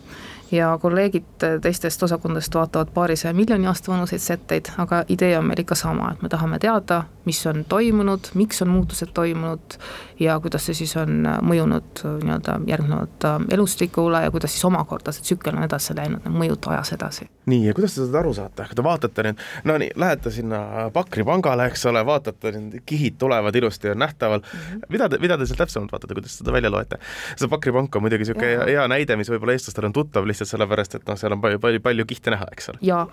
[0.52, 5.76] ja kolleegid teistest osakondadest vaatavad paarisaja miljoni aasta vanuseid setteid, aga idee on meil ikka
[5.76, 9.78] sama, et me tahame teada, mis on toimunud, miks on muutused toimunud
[10.20, 15.26] ja kuidas see siis on mõjunud nii-öelda järgnevalt äh, elustikule ja kuidas siis omakorda see
[15.26, 17.28] tsükkel on edasi läinud, need mõjud ajas edasi.
[17.46, 20.90] nii, ja kuidas te seda aru saate, kui te vaatate nüüd, no nii, lähete sinna
[20.94, 24.90] Pakri pangale, eks ole, vaatate, need kihid tulevad ilusti, on nähtaval mm, -hmm.
[24.90, 27.00] mida te, mida te seal täpsemalt vaatate, kuidas seda välja loete?
[27.36, 30.41] see Pakri pank on muidugi niisugune hea, hea näide, mis võib-olla eestlastel on tuttav lihtsalt
[30.42, 32.82] lihtsalt sellepärast, et noh, seal on palju, palju, palju kihte näha, eks ole.
[32.86, 33.04] jaa,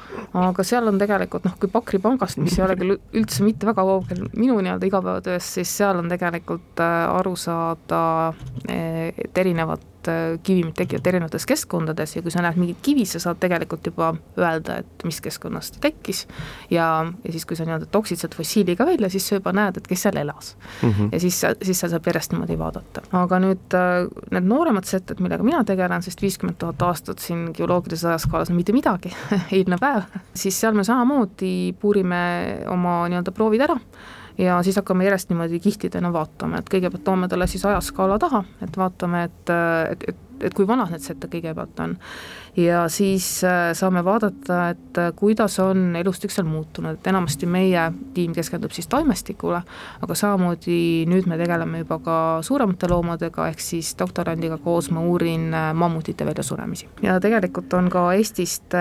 [0.42, 3.84] aga seal on tegelikult noh, kui Pakri pangast, mis ei ole küll üldse mitte väga
[3.84, 8.02] kaugel minu nii-öelda igapäevatööst, siis seal on tegelikult äh, aru saada,
[8.68, 9.84] äh, et erinevad
[10.42, 14.80] kivimid tekivad erinevates keskkondades ja kui sa näed mingit kivi, sa saad tegelikult juba öelda,
[14.82, 16.24] et mis keskkonnas ta tekkis
[16.70, 16.88] ja,
[17.24, 19.88] ja siis, kui sa nii-öelda toksid sealt fossiili ka välja, siis sa juba näed, et
[19.90, 20.90] kes seal elas mm.
[20.90, 21.08] -hmm.
[21.12, 23.02] ja siis, siis sa saab järjest niimoodi vaadata.
[23.12, 23.78] aga nüüd
[24.30, 28.72] need nooremad setted, millega mina tegelen, sest viiskümmend tuhat aastat siin geoloogilises ajaskaalas on mitte
[28.72, 29.12] midagi
[29.56, 30.02] eilne päev,
[30.34, 32.22] siis seal me samamoodi puurime
[32.66, 33.78] oma nii-öelda proovid ära
[34.38, 38.76] ja siis hakkame järjest niimoodi kihtidena vaatama, et kõigepealt toome talle siis ajaskaala taha, et
[38.76, 39.54] vaatame, et,
[39.92, 41.96] et, et et kui vanad need sette kõigepealt on.
[42.58, 47.84] ja siis äh, saame vaadata, et äh, kuidas on elustik seal muutunud, et enamasti meie
[48.14, 49.60] tiim keskendub siis taimestikule,
[50.02, 55.52] aga samamoodi nüüd me tegeleme juba ka suuremate loomadega, ehk siis doktorandiga koos ma uurin
[55.54, 56.88] äh, mammutite väljasuremisi.
[57.02, 58.74] ja tegelikult on ka Eestist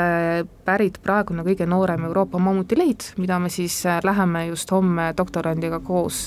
[0.66, 6.26] pärit praegune kõige noorem Euroopa mammutileid, mida me siis läheme just homme doktorandiga koos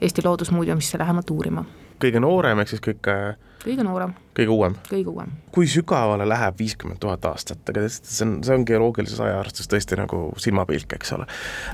[0.00, 1.64] Eesti Loodusmuuseumisse lähemalt uurima.
[2.02, 3.08] kõige noorem, ehk siis kõik
[3.66, 4.14] kõige noorem.
[4.36, 4.76] Kõige uuem?
[4.90, 5.32] kõige uuem.
[5.54, 10.20] kui sügavale läheb viiskümmend tuhat aastat, ega see on, see on geoloogilises ajaarvestus tõesti nagu
[10.42, 11.28] silmapilk, eks ole.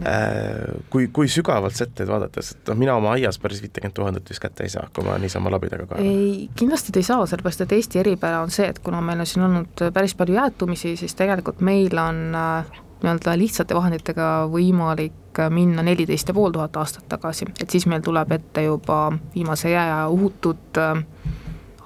[0.06, 4.42] Äh, kui, kui sügavalt setteid vaadates, et noh, mina oma aias päris viitekümmet tuhandet vist
[4.42, 6.06] kätte ei saa, kui ma niisama labidaga kaevan.
[6.06, 9.28] ei, kindlasti te ei saa, sellepärast et Eesti eripära on see, et kuna meil on
[9.28, 15.82] siin olnud päris palju jäätumisi, siis tegelikult meil on äh, nii-öelda lihtsate vahenditega võimalik minna
[15.82, 20.78] neliteist ja pool tuhat aastat tagasi, et siis meil tuleb ette juba viimase jääaja uhutud
[20.78, 21.02] äh,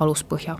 [0.00, 0.58] aluspõhja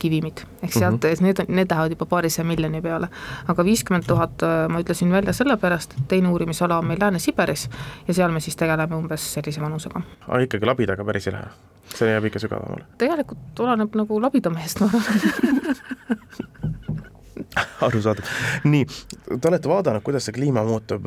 [0.00, 1.22] kivimid, ehk sealt mm, -hmm.
[1.22, 3.08] need, need lähevad juba paarisaja miljoni peale.
[3.48, 7.68] aga viiskümmend tuhat äh, ma ütlesin välja sellepärast, et teine uurimisala on meil Lääne-Siberis
[8.08, 10.00] ja seal me siis tegeleme umbes sellise vanusega.
[10.28, 11.52] aga ikkagi labidaga päris ei lähe?
[11.94, 12.84] see jääb ikka sügavamale?
[12.98, 15.04] tegelikult oleneb nagu labidamehest, ma arvan
[17.86, 18.24] arusaadav.
[18.64, 18.86] nii,
[19.40, 21.06] te olete vaadanud, kuidas see kliima muutub,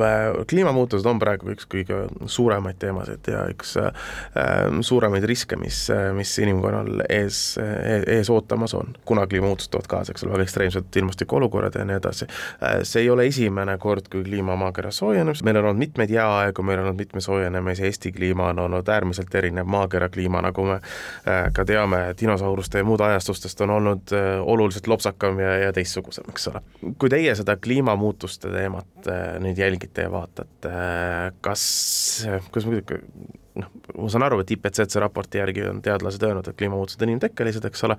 [0.50, 3.94] kliimamuutused on praegu üks kõige suuremaid teemasid ja üks äh,
[4.82, 5.86] suuremaid riske, mis,
[6.18, 8.96] mis inimkonnal ees, ees ootamas on.
[9.06, 12.28] kuna kliimamuutused toovad kaasa, eks ole, väga ekstreemsed ilmastikuolukorrad ja nii edasi.
[12.64, 16.64] Äh, see ei ole esimene kord, kui kliima maakeras soojeneb, meil on olnud mitmeid jääaegu,
[16.64, 20.78] meil on olnud mitme soojenemisi, Eesti kliima on olnud äärmiselt erinev maakera kliima, nagu me
[20.80, 26.33] äh, ka teame, dinosauruste ja muude ajastustest on olnud äh, oluliselt lopsakam ja, ja teistsugusem
[26.34, 26.64] eks ole.
[27.00, 30.74] kui teie seda kliimamuutuste teemat äh, nüüd jälgite ja vaatate,
[31.46, 31.64] kas,
[32.50, 33.00] kuidas muidugi
[33.60, 37.66] noh, ma saan aru, et IPCC raporti järgi on teadlased öelnud, et kliimamuutused on inimtekkelised,
[37.70, 37.98] eks ole,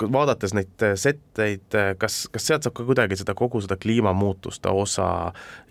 [0.00, 5.08] vaadates neid setteid, kas, kas sealt saab ka kuidagi seda, kogu seda kliimamuutuste osa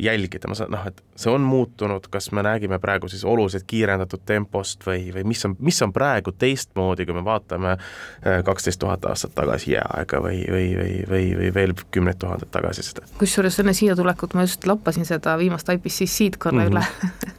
[0.02, 4.26] jälgida, ma saan, noh, et see on muutunud, kas me räägime praegu siis oluliselt kiirendatud
[4.26, 9.06] tempost või, või mis on, mis on praegu teistmoodi, kui me vaatame äh, kaksteist tuhat
[9.10, 13.08] aastat tagasi jääaega või, või, või, või, või veel kümneid tuhandeid tagasi seda?
[13.19, 16.78] kusjuures enne siia tulekut ma just lappasin seda viimast IPCC-d korra mm -hmm.
[16.78, 16.86] üle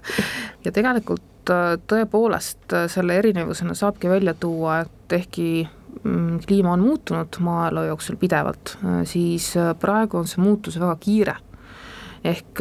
[0.67, 5.49] ja tegelikult Äh, tõepoolest äh, selle erinevusena saabki välja tuua, et ehkki
[6.03, 11.37] mm, kliima on muutunud maaelu jooksul pidevalt, äh, siis praegu on see muutus väga kiire.
[12.25, 12.61] ehk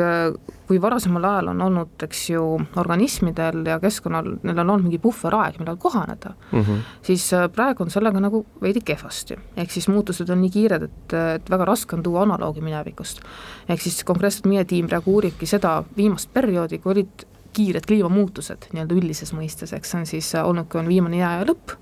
[0.68, 2.44] kui varasemal ajal on olnud, eks ju,
[2.82, 6.82] organismidel ja keskkonnal, neil on olnud mingi puhveraeg, millal kohaneda mm, -hmm.
[7.02, 9.38] siis praegu on sellega nagu veidi kehvasti.
[9.58, 13.22] ehk siis muutused on nii kiired, et, et väga raske on tuua analoogi minevikust.
[13.70, 18.98] ehk siis konkreetselt meie tiim praegu uuribki seda viimast perioodi, kui olid kiired kliimamuutused nii-öelda
[18.98, 21.76] üldises mõistes, eks see on siis olnud, kui on viimane jääaja lõpp,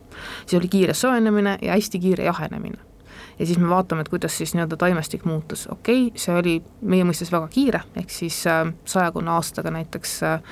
[0.45, 2.77] siis oli kiire soojenemine ja hästi kiire jahenemine.
[3.39, 7.07] ja siis me vaatame, et kuidas siis nii-öelda taimestik muutus, okei okay,, see oli meie
[7.07, 10.43] mõistes väga kiire, ehk siis äh, sajakonna aastaga näiteks äh,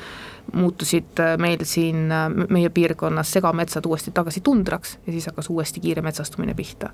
[0.54, 2.10] muutusid äh, meil siin
[2.50, 6.90] meie piirkonnas segametsad uuesti tagasi tundraks ja siis hakkas uuesti kiire metsastumine pihta.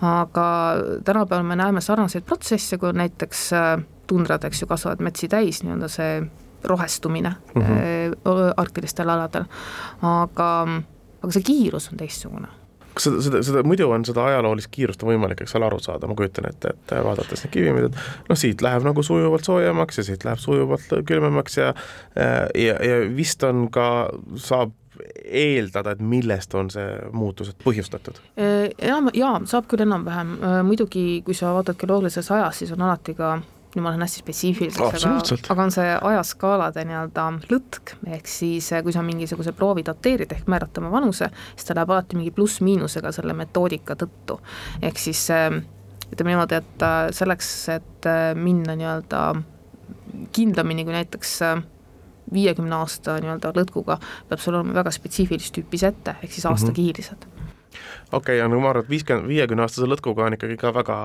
[0.00, 0.48] aga
[1.04, 3.50] tänapäeval me näeme sarnaseid protsesse, kui näiteks
[4.06, 6.12] tundrad, eks ju, kasvavad metsi täis, nii-öelda see
[6.64, 8.52] rohestumine mm -hmm.
[8.56, 9.44] arktilistel aladel,
[10.02, 10.48] aga,
[11.22, 12.48] aga see kiirus on teistsugune
[12.98, 16.08] kas seda, seda, seda muidu on seda ajaloolist kiirust on võimalik, eks ole, aru saada,
[16.10, 20.06] ma kujutan ette, et vaadates neid kivimid, et noh, siit läheb nagu sujuvalt soojemaks ja
[20.10, 21.72] siit läheb sujuvalt külmemaks ja
[22.16, 24.74] ja, ja vist on ka, saab
[25.24, 28.18] eeldada, et millest on see muutused põhjustatud?
[28.38, 30.34] enam, jaa, saab küll enam-vähem,
[30.66, 33.36] muidugi kui sa vaatad geoloogilises ajas, siis on alati ka
[33.78, 38.82] nüüd ma lähen hästi spetsiifiliseks, aga, aga on see ajaskaalade nii-öelda lõtk, ehk siis eh,
[38.84, 43.12] kui sa mingisuguse proovi dateerid ehk määrad tema vanuse, siis ta läheb alati mingi pluss-miinusega
[43.14, 44.40] selle metoodika tõttu.
[44.82, 45.48] ehk siis eh,
[46.10, 49.24] ütleme niimoodi, et eh, selleks, et minna nii-öelda
[50.34, 51.34] kindlamini kui näiteks
[52.32, 57.30] viiekümne aasta nii-öelda lõtkuga, peab sul olema väga spetsiifilist tüüpi sette, ehk siis aastakihilised mm.
[57.32, 57.37] -hmm
[57.68, 60.98] okei okay,, ja no ma arvan, et viiskümmend, viiekümne aastase lõtkuga on ikkagi ka väga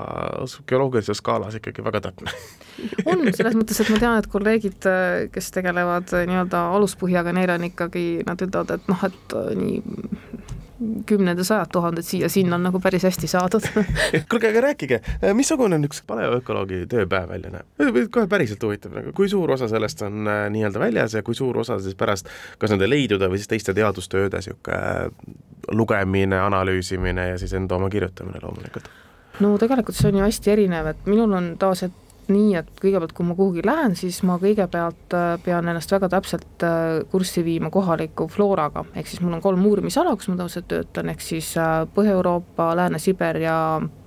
[0.70, 2.34] geoloogilises skaalas ikkagi väga täpne.
[3.10, 4.90] On, selles mõttes, et ma tean, et kolleegid,
[5.34, 10.62] kes tegelevad nii-öelda aluspõhjaga, neil on ikkagi, nad ütlevad, et noh, et nii
[11.10, 13.66] kümned ja sajad tuhanded siia-sinna on nagu päris hästi saadud
[14.32, 15.00] kuulge, aga rääkige,
[15.38, 18.02] missugune on üks paleoökoloogi tööpäev välja näeb?
[18.14, 21.62] kohe päriselt huvitav, nagu kui suur osa sellest on äh, nii-öelda väljas ja kui suur
[21.64, 22.30] osa siis pärast
[22.62, 25.08] kas nende leidude või siis teiste teadustööde niisugune äh,
[25.72, 28.90] lugemine, analüüsimine ja siis enda oma kirjutamine loomulikult?
[29.42, 33.14] no tegelikult see on ju hästi erinev, et minul on taas, et nii, et kõigepealt,
[33.16, 37.72] kui ma kuhugi lähen, siis ma kõigepealt äh, pean ennast väga täpselt äh, kurssi viima
[37.74, 41.82] kohaliku flooraga, ehk siis mul on kolm uurimisala, kus ma tavaliselt töötan, ehk siis äh,
[41.96, 43.58] Põhja-Euroopa, Lääne-Siber ja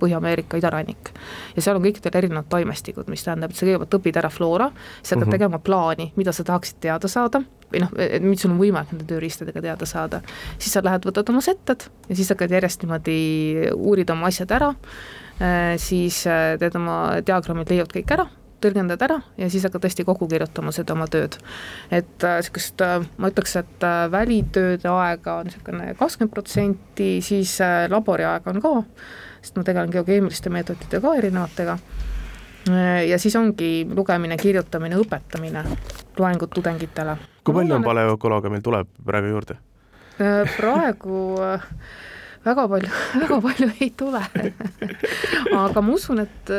[0.01, 1.13] Põhja-Ameerika idarannik.
[1.55, 5.13] ja seal on kõikidel erinevad taimestikud, mis tähendab, et sa kõigepealt õpid ära floora, siis
[5.13, 5.37] hakkad mm -hmm.
[5.37, 7.93] tegema plaani, mida sa tahaksid teada saada, või noh,
[8.23, 10.21] mis sul on võimalik nende tööriistadega teada saada,
[10.57, 13.21] siis sa lähed, võtad oma setted ja siis hakkad järjest niimoodi
[13.75, 14.73] uurida oma asjad ära
[15.41, 18.23] Äh, siis äh, teed oma diagrammid, leiad kõik ära,
[18.63, 21.37] tõlgendad ära ja siis hakkad tõesti kokku kirjutama seda oma tööd.
[21.93, 28.25] et niisugust äh, ma ütleks, et välitööde aega on niisugune kakskümmend protsenti, siis äh, labori
[28.25, 28.73] aega on ka,
[29.43, 31.77] sest ma tegelen geokeemiliste meetodite ka erinevatega
[33.07, 35.63] ja siis ongi lugemine, kirjutamine, õpetamine,
[36.19, 37.17] loengud tudengitele.
[37.43, 39.57] kui palju on paleökoloogia meil tuleb praegu juurde?
[40.57, 41.37] praegu
[42.45, 42.89] väga palju,
[43.23, 44.21] väga palju ei tule.
[45.57, 46.51] Aga ma usun, et,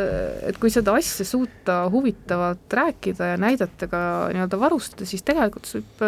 [0.49, 4.01] et kui seda asja suuta huvitavalt rääkida ja näidetega
[4.35, 6.03] nii-öelda varustada, siis tegelikult see võib,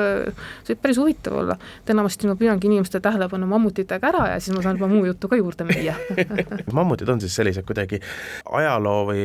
[0.64, 1.59] see võib päris huvitav olla.
[1.83, 5.31] et enamasti ma püüangi inimeste tähelepanu mammutitega ära ja siis ma saan juba muu juttu
[5.31, 5.97] ka juurde müüa.
[6.79, 8.01] Mammutid on siis sellised kuidagi
[8.51, 9.25] ajaloo või,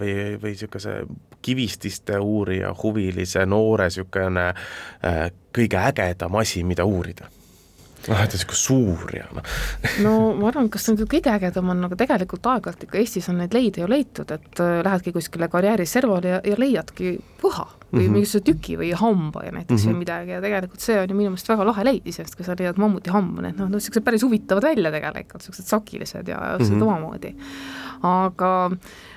[0.00, 1.00] või, või niisuguse
[1.42, 5.20] kivististe uurija, huvilise noore niisugune äh,
[5.56, 7.30] kõige ägedam asi, mida uurida
[8.08, 9.50] noh, et ta niisugune suur ja noh.
[10.06, 13.40] no ma arvan, kas see nüüd kõige ägedam on, aga tegelikult aeg-ajalt ikka Eestis on
[13.42, 18.06] neid leide ju leitud, et äh, lähedki kuskile karjääriservale ja, ja leiadki puha või mm
[18.06, 18.14] -hmm.
[18.14, 19.94] mingisuguse tüki või hamba ja näiteks mm -hmm.
[19.94, 22.54] või midagi ja tegelikult see on ju minu meelest väga lahe leid iseenesest, kui sa
[22.58, 26.80] leiad mammuti hamba, need noh, niisugused päris huvitavad välja tegelikult, niisugused sakilised ja niisugused mm
[26.80, 26.86] -hmm.
[26.86, 27.34] omamoodi.
[28.02, 28.70] aga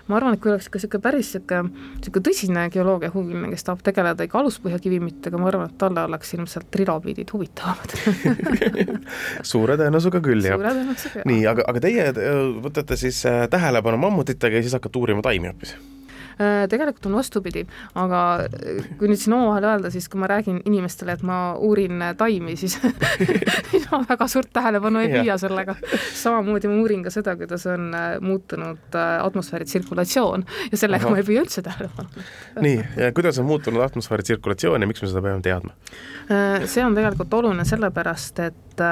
[0.07, 3.83] ma arvan, et kui oleks ikka niisugune päris niisugune, niisugune tõsine geoloogia huviline, kes tahab
[3.87, 7.95] tegeleda ikka aluspõhjakivimitega, ma arvan, et talle oleks ilmselt trilobiidid huvitavamad
[9.53, 10.59] suure tõenäosusega küll, jah.
[11.29, 12.09] nii, aga, aga teie
[12.63, 15.77] võtate siis äh, tähelepanu mammutitega ja siis hakkate uurima taimi hoopis?
[16.41, 17.61] Äh, tegelikult on vastupidi,
[17.99, 22.01] aga äh, kui nüüd siin omavahel öelda, siis kui ma räägin inimestele, et ma uurin
[22.01, 22.79] äh, taimi, siis
[23.91, 25.75] ma väga suurt tähelepanu ei püüa sellega.
[26.17, 27.91] samamoodi ma uurin ka seda, kuidas on
[28.25, 31.13] muutunud atmosfääri tsirkulatsioon ja sellega Aha.
[31.13, 32.25] ma ei püüa üldse tähelepanu.
[32.65, 35.77] nii, ja kuidas on muutunud atmosfääri tsirkulatsioon ja miks me seda peame teadma?
[36.65, 38.83] see on tegelikult oluline sellepärast, et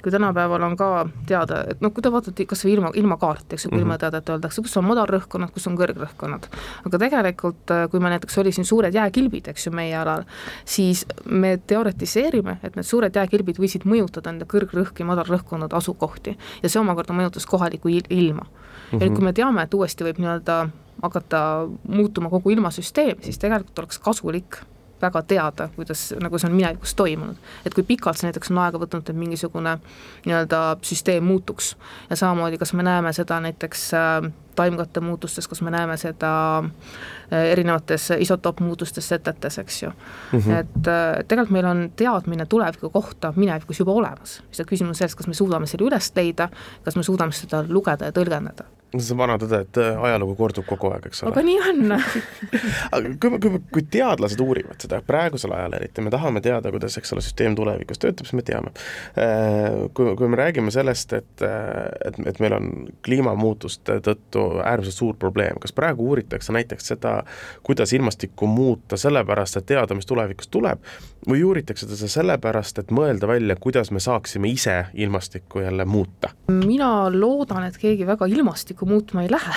[0.00, 0.90] kui tänapäeval on ka
[1.28, 4.62] teada, et noh, kui te vaatate kas või ilma, ilmakaarti, eks ju, kui ilmateadet öeldakse,
[4.64, 6.46] kus on madalrõhkkonnad, kus on kõrgrõhkkonnad
[6.86, 10.26] aga tegelikult, äh, kui me näiteks oli siin suured jääkilbid, eks ju, meie alal,
[10.64, 16.68] siis me teoretiseerime, et need suured jääkilbid võisid mõjutada nende kõrgrõhk ja madalrõhkkonnade asukohti ja
[16.68, 18.48] see omakorda mõjutas kohalikku ilma mm.
[18.48, 19.00] -hmm.
[19.00, 20.60] ja nüüd, kui me teame, et uuesti võib nii-öelda
[21.02, 24.60] hakata muutuma kogu ilmasüsteem, siis tegelikult oleks kasulik
[25.02, 27.36] väga teada, kuidas, nagu see on minevikus toimunud.
[27.64, 29.76] et kui pikalt see näiteks on aega võtnud, et mingisugune
[30.26, 31.74] nii-öelda süsteem muutuks
[32.10, 37.44] ja samamoodi, kas me näeme seda näiteks äh, taimkatte muutustes, kus me näeme seda äh,
[37.52, 40.38] erinevates isotoopmuutustes setetes, eks ju mm.
[40.38, 40.58] -hmm.
[40.60, 45.26] et äh, tegelikult meil on teadmine tuleviku kohta minevikus juba olemas, lihtsalt küsimus selles, kas
[45.26, 46.48] me suudame selle üles leida,
[46.84, 50.66] kas me suudame seda lugeda ja tõlgendada see on vana tõde, et äh, ajalugu kordub
[50.66, 51.30] kogu aeg, eks ole.
[51.32, 51.94] aga nii on
[52.96, 57.14] aga kui, kui, kui teadlased uurivad seda praegusel ajal eriti, me tahame teada, kuidas, eks
[57.14, 58.72] ole, süsteem tulevikus töötab, siis me teame.
[59.20, 62.70] Äh, kui, kui me räägime sellest, et, äh, et, et meil on
[63.06, 67.20] kliimamuutuste tõttu äärmiselt suur probleem, kas praegu uuritakse näiteks seda,
[67.66, 70.82] kuidas ilmastikku muuta sellepärast, et teada, mis tulevikus tuleb,
[71.28, 76.34] või uuritakse seda sellepärast, et mõelda välja, kuidas me saaksime ise ilmastikku jälle muuta?
[76.50, 79.54] mina loodan, et keegi väga ilmastikku tulevikku muutma ei lähe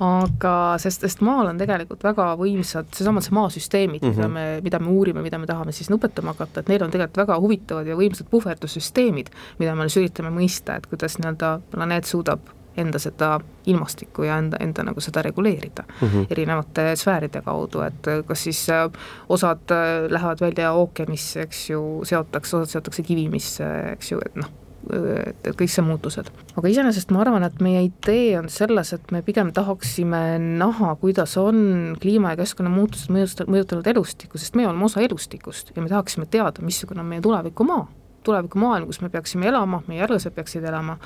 [0.22, 4.16] aga sest, sest maal on tegelikult väga võimsad, seesamad see maasüsteemid mm, -hmm.
[4.16, 4.34] mida mhm.
[4.34, 7.40] me, mida me uurime, mida me tahame siis õpetama hakata, et neil on tegelikult väga
[7.40, 12.98] huvitavad ja võimsad puhverdussüsteemid, mida me alles üritame mõista, et kuidas nii-öelda planeet suudab enda
[13.02, 16.26] seda ilmastikku ja enda, enda nagu seda reguleerida mm -hmm.
[16.30, 18.86] erinevate sfääride kaudu, et kas siis äh,
[19.28, 24.67] osad äh, lähevad välja ookeanisse, eks ju, seotakse, osad seotakse kivimisse, eks ju, et noh
[24.88, 26.30] kõik see muutused.
[26.56, 31.36] aga iseenesest ma arvan, et meie idee on selles, et me pigem tahaksime näha, kuidas
[31.40, 36.64] on kliima ja keskkonnamuutused mõjutanud, elustikku, sest me oleme osa elustikust ja me tahaksime teada,
[36.64, 37.86] missugune on meie tulevikumaa
[38.28, 40.98] tulevikumaailm, kus me peaksime elama, meie järglased peaksid elama,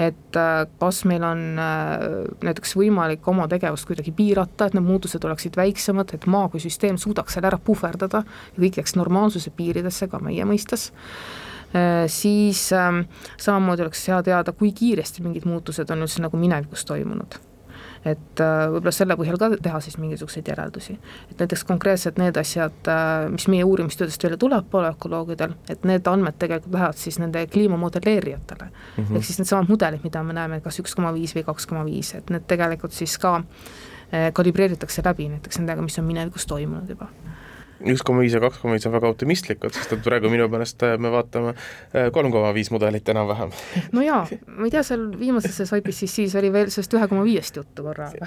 [0.00, 2.04] et äh, kas meil on äh,
[2.46, 6.96] näiteks võimalik oma tegevust kuidagi piirata, et need muutused oleksid väiksemad, et maa kui süsteem
[7.00, 10.90] suudaks selle ära puhverdada ja kõik jääks normaalsuse piiridesse ka meie mõistes
[12.10, 13.04] siis ähm,
[13.38, 17.38] samamoodi oleks hea teada, kui kiiresti mingid muutused on üldse nagu minevikus toimunud
[18.04, 20.96] et äh, võib-olla selle põhjal ka teha siis mingisuguseid järeldusi.
[21.30, 26.38] et näiteks konkreetselt need asjad, äh, mis meie uurimistöödest välja tuleb paleökoloogidel, et need andmed
[26.40, 29.04] tegelikult lähevad siis nende kliimamodelleerijatele mm.
[29.04, 29.16] -hmm.
[29.16, 32.14] ehk siis needsamad mudelid, mida me näeme, kas üks koma viis või kaks koma viis,
[32.14, 37.10] et need tegelikult siis ka äh, kalibreeritakse läbi näiteks nendega, mis on minevikus toimunud juba
[37.88, 40.82] üks koma viis ja kaks koma viis on väga optimistlikud, sest et praegu minu meelest
[40.86, 43.52] äh, me vaatame äh, kolm koma viis mudelit enam-vähem.
[43.96, 44.22] no jaa,
[44.56, 47.86] ma ei tea, seal viimases Swipe'is siis, siis oli veel sellest ühe koma viiest juttu
[47.86, 48.10] korra.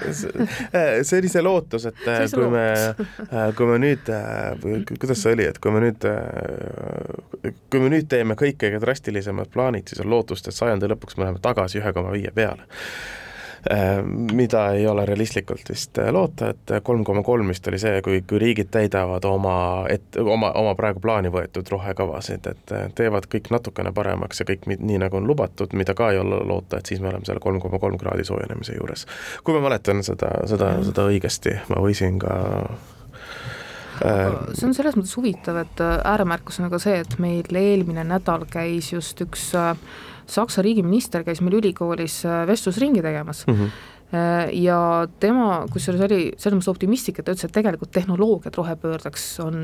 [0.74, 3.06] Äh, see oli see lootus, et see kui lootus.
[3.30, 4.08] me, kui me nüüd,
[5.00, 6.06] kuidas see oli, et kui me nüüd,
[7.70, 11.26] kui me nüüd teeme kõik kõige drastilisemad plaanid, siis on lootust, et sajandi lõpuks me
[11.26, 12.66] läheme tagasi ühe koma viie peale
[14.32, 18.20] mida ei ole realistlikult vist äh, loota, et kolm koma kolm vist oli see, kui,
[18.28, 19.56] kui riigid täidavad oma,
[19.88, 24.68] et oma, oma praegu plaani võetud rohekavasid, et äh, teevad kõik natukene paremaks ja kõik
[24.68, 27.62] nii, nagu on lubatud, mida ka ei ole loota, et siis me oleme selle kolm
[27.62, 29.06] koma kolm kraadi soojenemise juures.
[29.44, 32.34] kui ma mäletan seda, seda, seda õigesti, ma võisin ka
[33.94, 39.20] see on selles mõttes huvitav, et ääremärkusena ka see, et meil eelmine nädal käis just
[39.24, 39.72] üks äh,
[40.30, 43.58] Saksa riigiminister käis meil ülikoolis äh, vestlusringi tegemas mm.
[43.58, 43.90] -hmm
[44.52, 49.56] ja tema, kusjuures oli selles mõttes optimistlik, et ta ütles, et tegelikult tehnoloogiad rohepöördeks on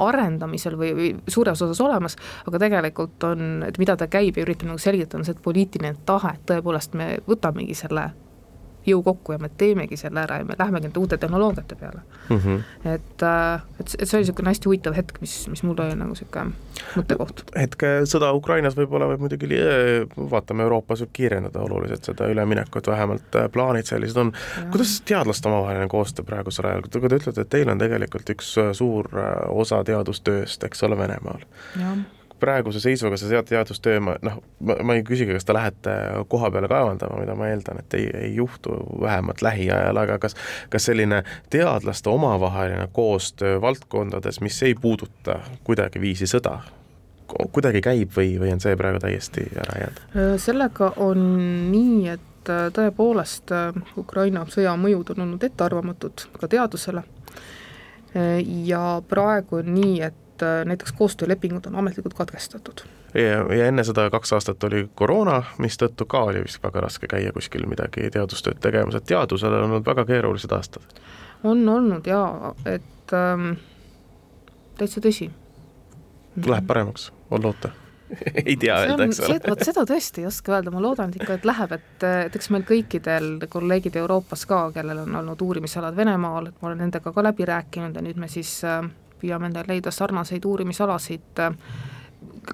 [0.00, 2.16] arendamisel või, või suures osas olemas,
[2.48, 5.94] aga tegelikult on, et mida ta käib ja üritab nagu selgitada, on see, et poliitiline
[6.06, 8.08] tahe, et tõepoolest me võtamegi selle
[8.86, 12.36] jõu kokku ja me teemegi selle ära ja me lähemegi nende uute tehnoloogiate peale mm.
[12.38, 12.62] -hmm.
[12.94, 16.14] et, äh, et, et see oli niisugune hästi huvitav hetk, mis, mis mul oli nagu
[16.14, 16.52] niisugune
[16.96, 17.44] mõttekoht.
[17.56, 19.60] hetke sõda Ukrainas võib-olla võib muidugi,
[20.30, 24.32] vaatame, Euroopas võib kiirendada oluliselt seda üleminekut, vähemalt äh, plaanid sellised on.
[24.72, 28.72] kuidas teadlaste omavaheline koostöö praegusel ajal, kui te ütlete, et teil on tegelikult üks äh,
[28.72, 29.08] suur
[29.48, 31.42] osa teadustööst, eks ole, Venemaal
[32.40, 35.94] praeguse seisuga see teadustöö, ma noh, ma, ei küsigi, kas te lähete
[36.28, 40.36] koha peale kaevandama, mida ma eeldan, et ei, ei juhtu vähemalt lähiajal, aga kas
[40.70, 46.58] kas selline teadlaste omavaheline koostöö valdkondades, mis ei puuduta kuidagiviisi sõda,
[47.52, 50.38] kuidagi käib või, või on see praegu täiesti ära jäänud?
[50.42, 51.24] sellega on
[51.72, 59.00] nii, et äh, tõepoolest äh, Ukraina sõja mõjud on olnud ettearvamatud ka teadusele äh, ja
[59.08, 62.80] praegu on nii, et et äh, näiteks koostöölepingud on ametlikult katkestatud.
[63.14, 67.32] ja, ja enne seda kaks aastat oli koroona, mistõttu ka oli vist väga raske käia
[67.32, 70.82] kuskil midagi teadustööd tegemas, et teadusel on olnud väga keerulised aastad.
[71.44, 73.54] on olnud jaa, et ähm,
[74.78, 75.30] täitsa tõsi.
[76.46, 77.70] Läheb paremaks, on loota
[78.46, 79.38] ei tea öelda, eks ole.
[79.48, 82.66] vot seda tõesti ei oska öelda, ma loodan ikka, et läheb, et, et eks meil
[82.66, 87.46] kõikidel kolleegid Euroopas ka, kellel on olnud uurimisalad Venemaal, et ma olen nendega ka läbi
[87.48, 88.82] rääkinud ja nüüd me siis äh,
[89.20, 91.44] püüame leida sarnaseid uurimisalasid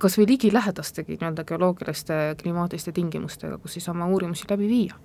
[0.01, 4.99] kas või ligilähedastegi nii-öelda geoloogiliste klimaatiliste tingimustega, kus siis oma uurimusi läbi viia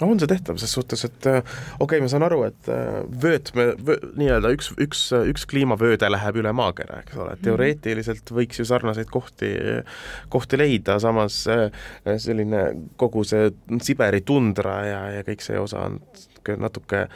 [0.00, 1.40] no on see tehtav, ses suhtes, et äh,
[1.78, 6.40] okei okay,, ma saan aru, et äh, vöötme vö,, nii-öelda üks, üks, üks kliimavööde läheb
[6.42, 7.42] üle maakera, eks ole, mhm.
[7.46, 9.52] teoreetiliselt võiks ju sarnaseid kohti,
[10.32, 11.68] kohti leida, samas äh,
[12.16, 12.64] selline
[13.00, 16.00] kogu see Siberi tundra ja, ja kõik see osa on
[16.58, 17.06] natuke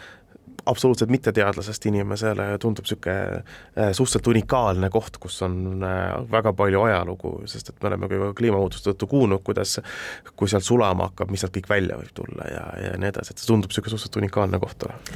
[0.66, 6.00] absoluutselt mitteteadlasest inimesele tundub niisugune äh, suhteliselt unikaalne koht, kus on äh,
[6.30, 9.78] väga palju ajalugu, sest et me oleme ka kliimamuutuste tõttu kuulnud, kuidas
[10.36, 13.42] kui sealt sulama hakkab, mis sealt kõik välja võib tulla ja, ja nii edasi, et
[13.42, 15.14] see tundub niisugune suhteliselt unikaalne koht olevat.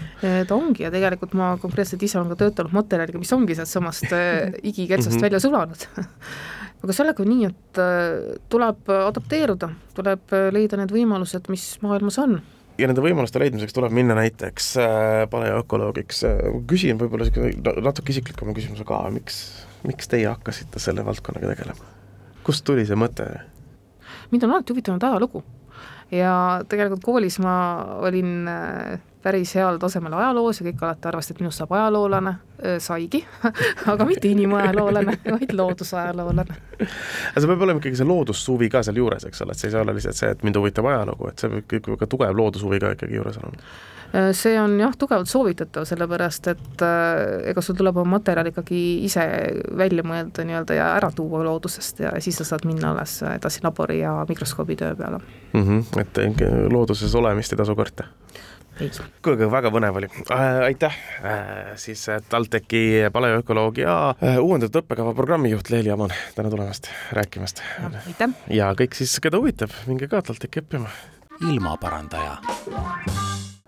[0.48, 4.55] ta ongi ja tegelikult ma konkreetselt ise olen ka töötanud materjaliga, mis ongi sealtsamast äh,
[4.70, 5.26] igiketsast mm -hmm.
[5.26, 5.86] välja sulanud
[6.84, 7.82] aga sellega on nii, et
[8.48, 12.38] tuleb adapteeruda, tuleb leida need võimalused, mis maailmas on
[12.81, 16.24] ja nende võimaluste leidmiseks tuleb minna näiteks äh, paleoökoloogiks,
[16.70, 19.41] küsin võib-olla niisugune natuke isiklikuma küsimuse ka, miks,
[19.87, 21.97] miks teie hakkasite selle valdkonnaga tegelema?
[22.47, 23.28] kust tuli see mõte?
[24.31, 25.45] mind on alati huvitanud ajalugu
[26.14, 26.33] ja
[26.68, 27.55] tegelikult koolis ma
[28.03, 32.34] olin äh, päris heal tasemel ajaloos ja kõik alati arvasid, et minust saab ajaloolane,
[32.80, 33.22] saigi
[33.92, 36.58] aga mitte inimajaloolane, vaid loodusajaloolane.
[36.80, 39.84] aga see peab olema ikkagi see loodussuvi ka sealjuures, eks ole, et see ei saa
[39.84, 42.94] olla lihtsalt see, et mind huvitab ajalugu, et see peab ikka väga tugev loodushuvi ka
[42.96, 43.70] ikkagi juures olema
[44.34, 49.22] see on jah, tugevalt soovitatav, sellepärast et äh, ega sul tuleb oma materjal ikkagi ise
[49.78, 54.00] välja mõelda nii-öelda ja ära tuua loodusest ja siis sa saad minna alles edasi labori
[54.00, 55.20] ja mikroskoobitöö peale
[55.52, 55.62] mm.
[55.62, 58.08] -hmm, et looduses olemist ei tasu karta
[59.24, 65.70] kuulge, väga põnev oli äh,, aitäh äh, siis äh, TalTechi paleoökoloogia äh, uuendatud õppekava programmijuht
[65.72, 67.62] Leeli Aman, täna tulemast rääkimast.
[68.07, 68.35] aitäh!
[68.51, 70.93] ja kõik siis, keda huvitab, minge ka TalTechi õppima.
[71.41, 72.39] ilmaparandaja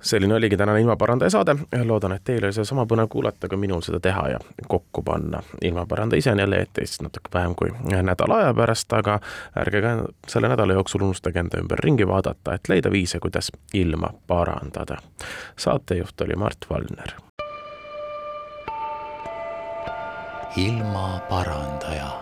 [0.02, 4.00] selline oligi tänane ilmaparandaja saade, loodan, et teil oli sedasama põnev kuulata, kui minul seda
[4.00, 4.38] teha ja
[4.68, 5.42] kokku panna.
[5.62, 7.70] ilmaparandaja ise on jälle eetris natuke vähem kui
[8.02, 9.20] nädala aja pärast, aga
[9.56, 9.92] ärge ka
[10.28, 14.96] selle nädala jooksul unustage enda ümber ringi vaadata, et leida viise, kuidas ilma parandada.
[15.56, 17.14] saatejuht oli Mart Valner.
[20.56, 22.21] ilmaparandaja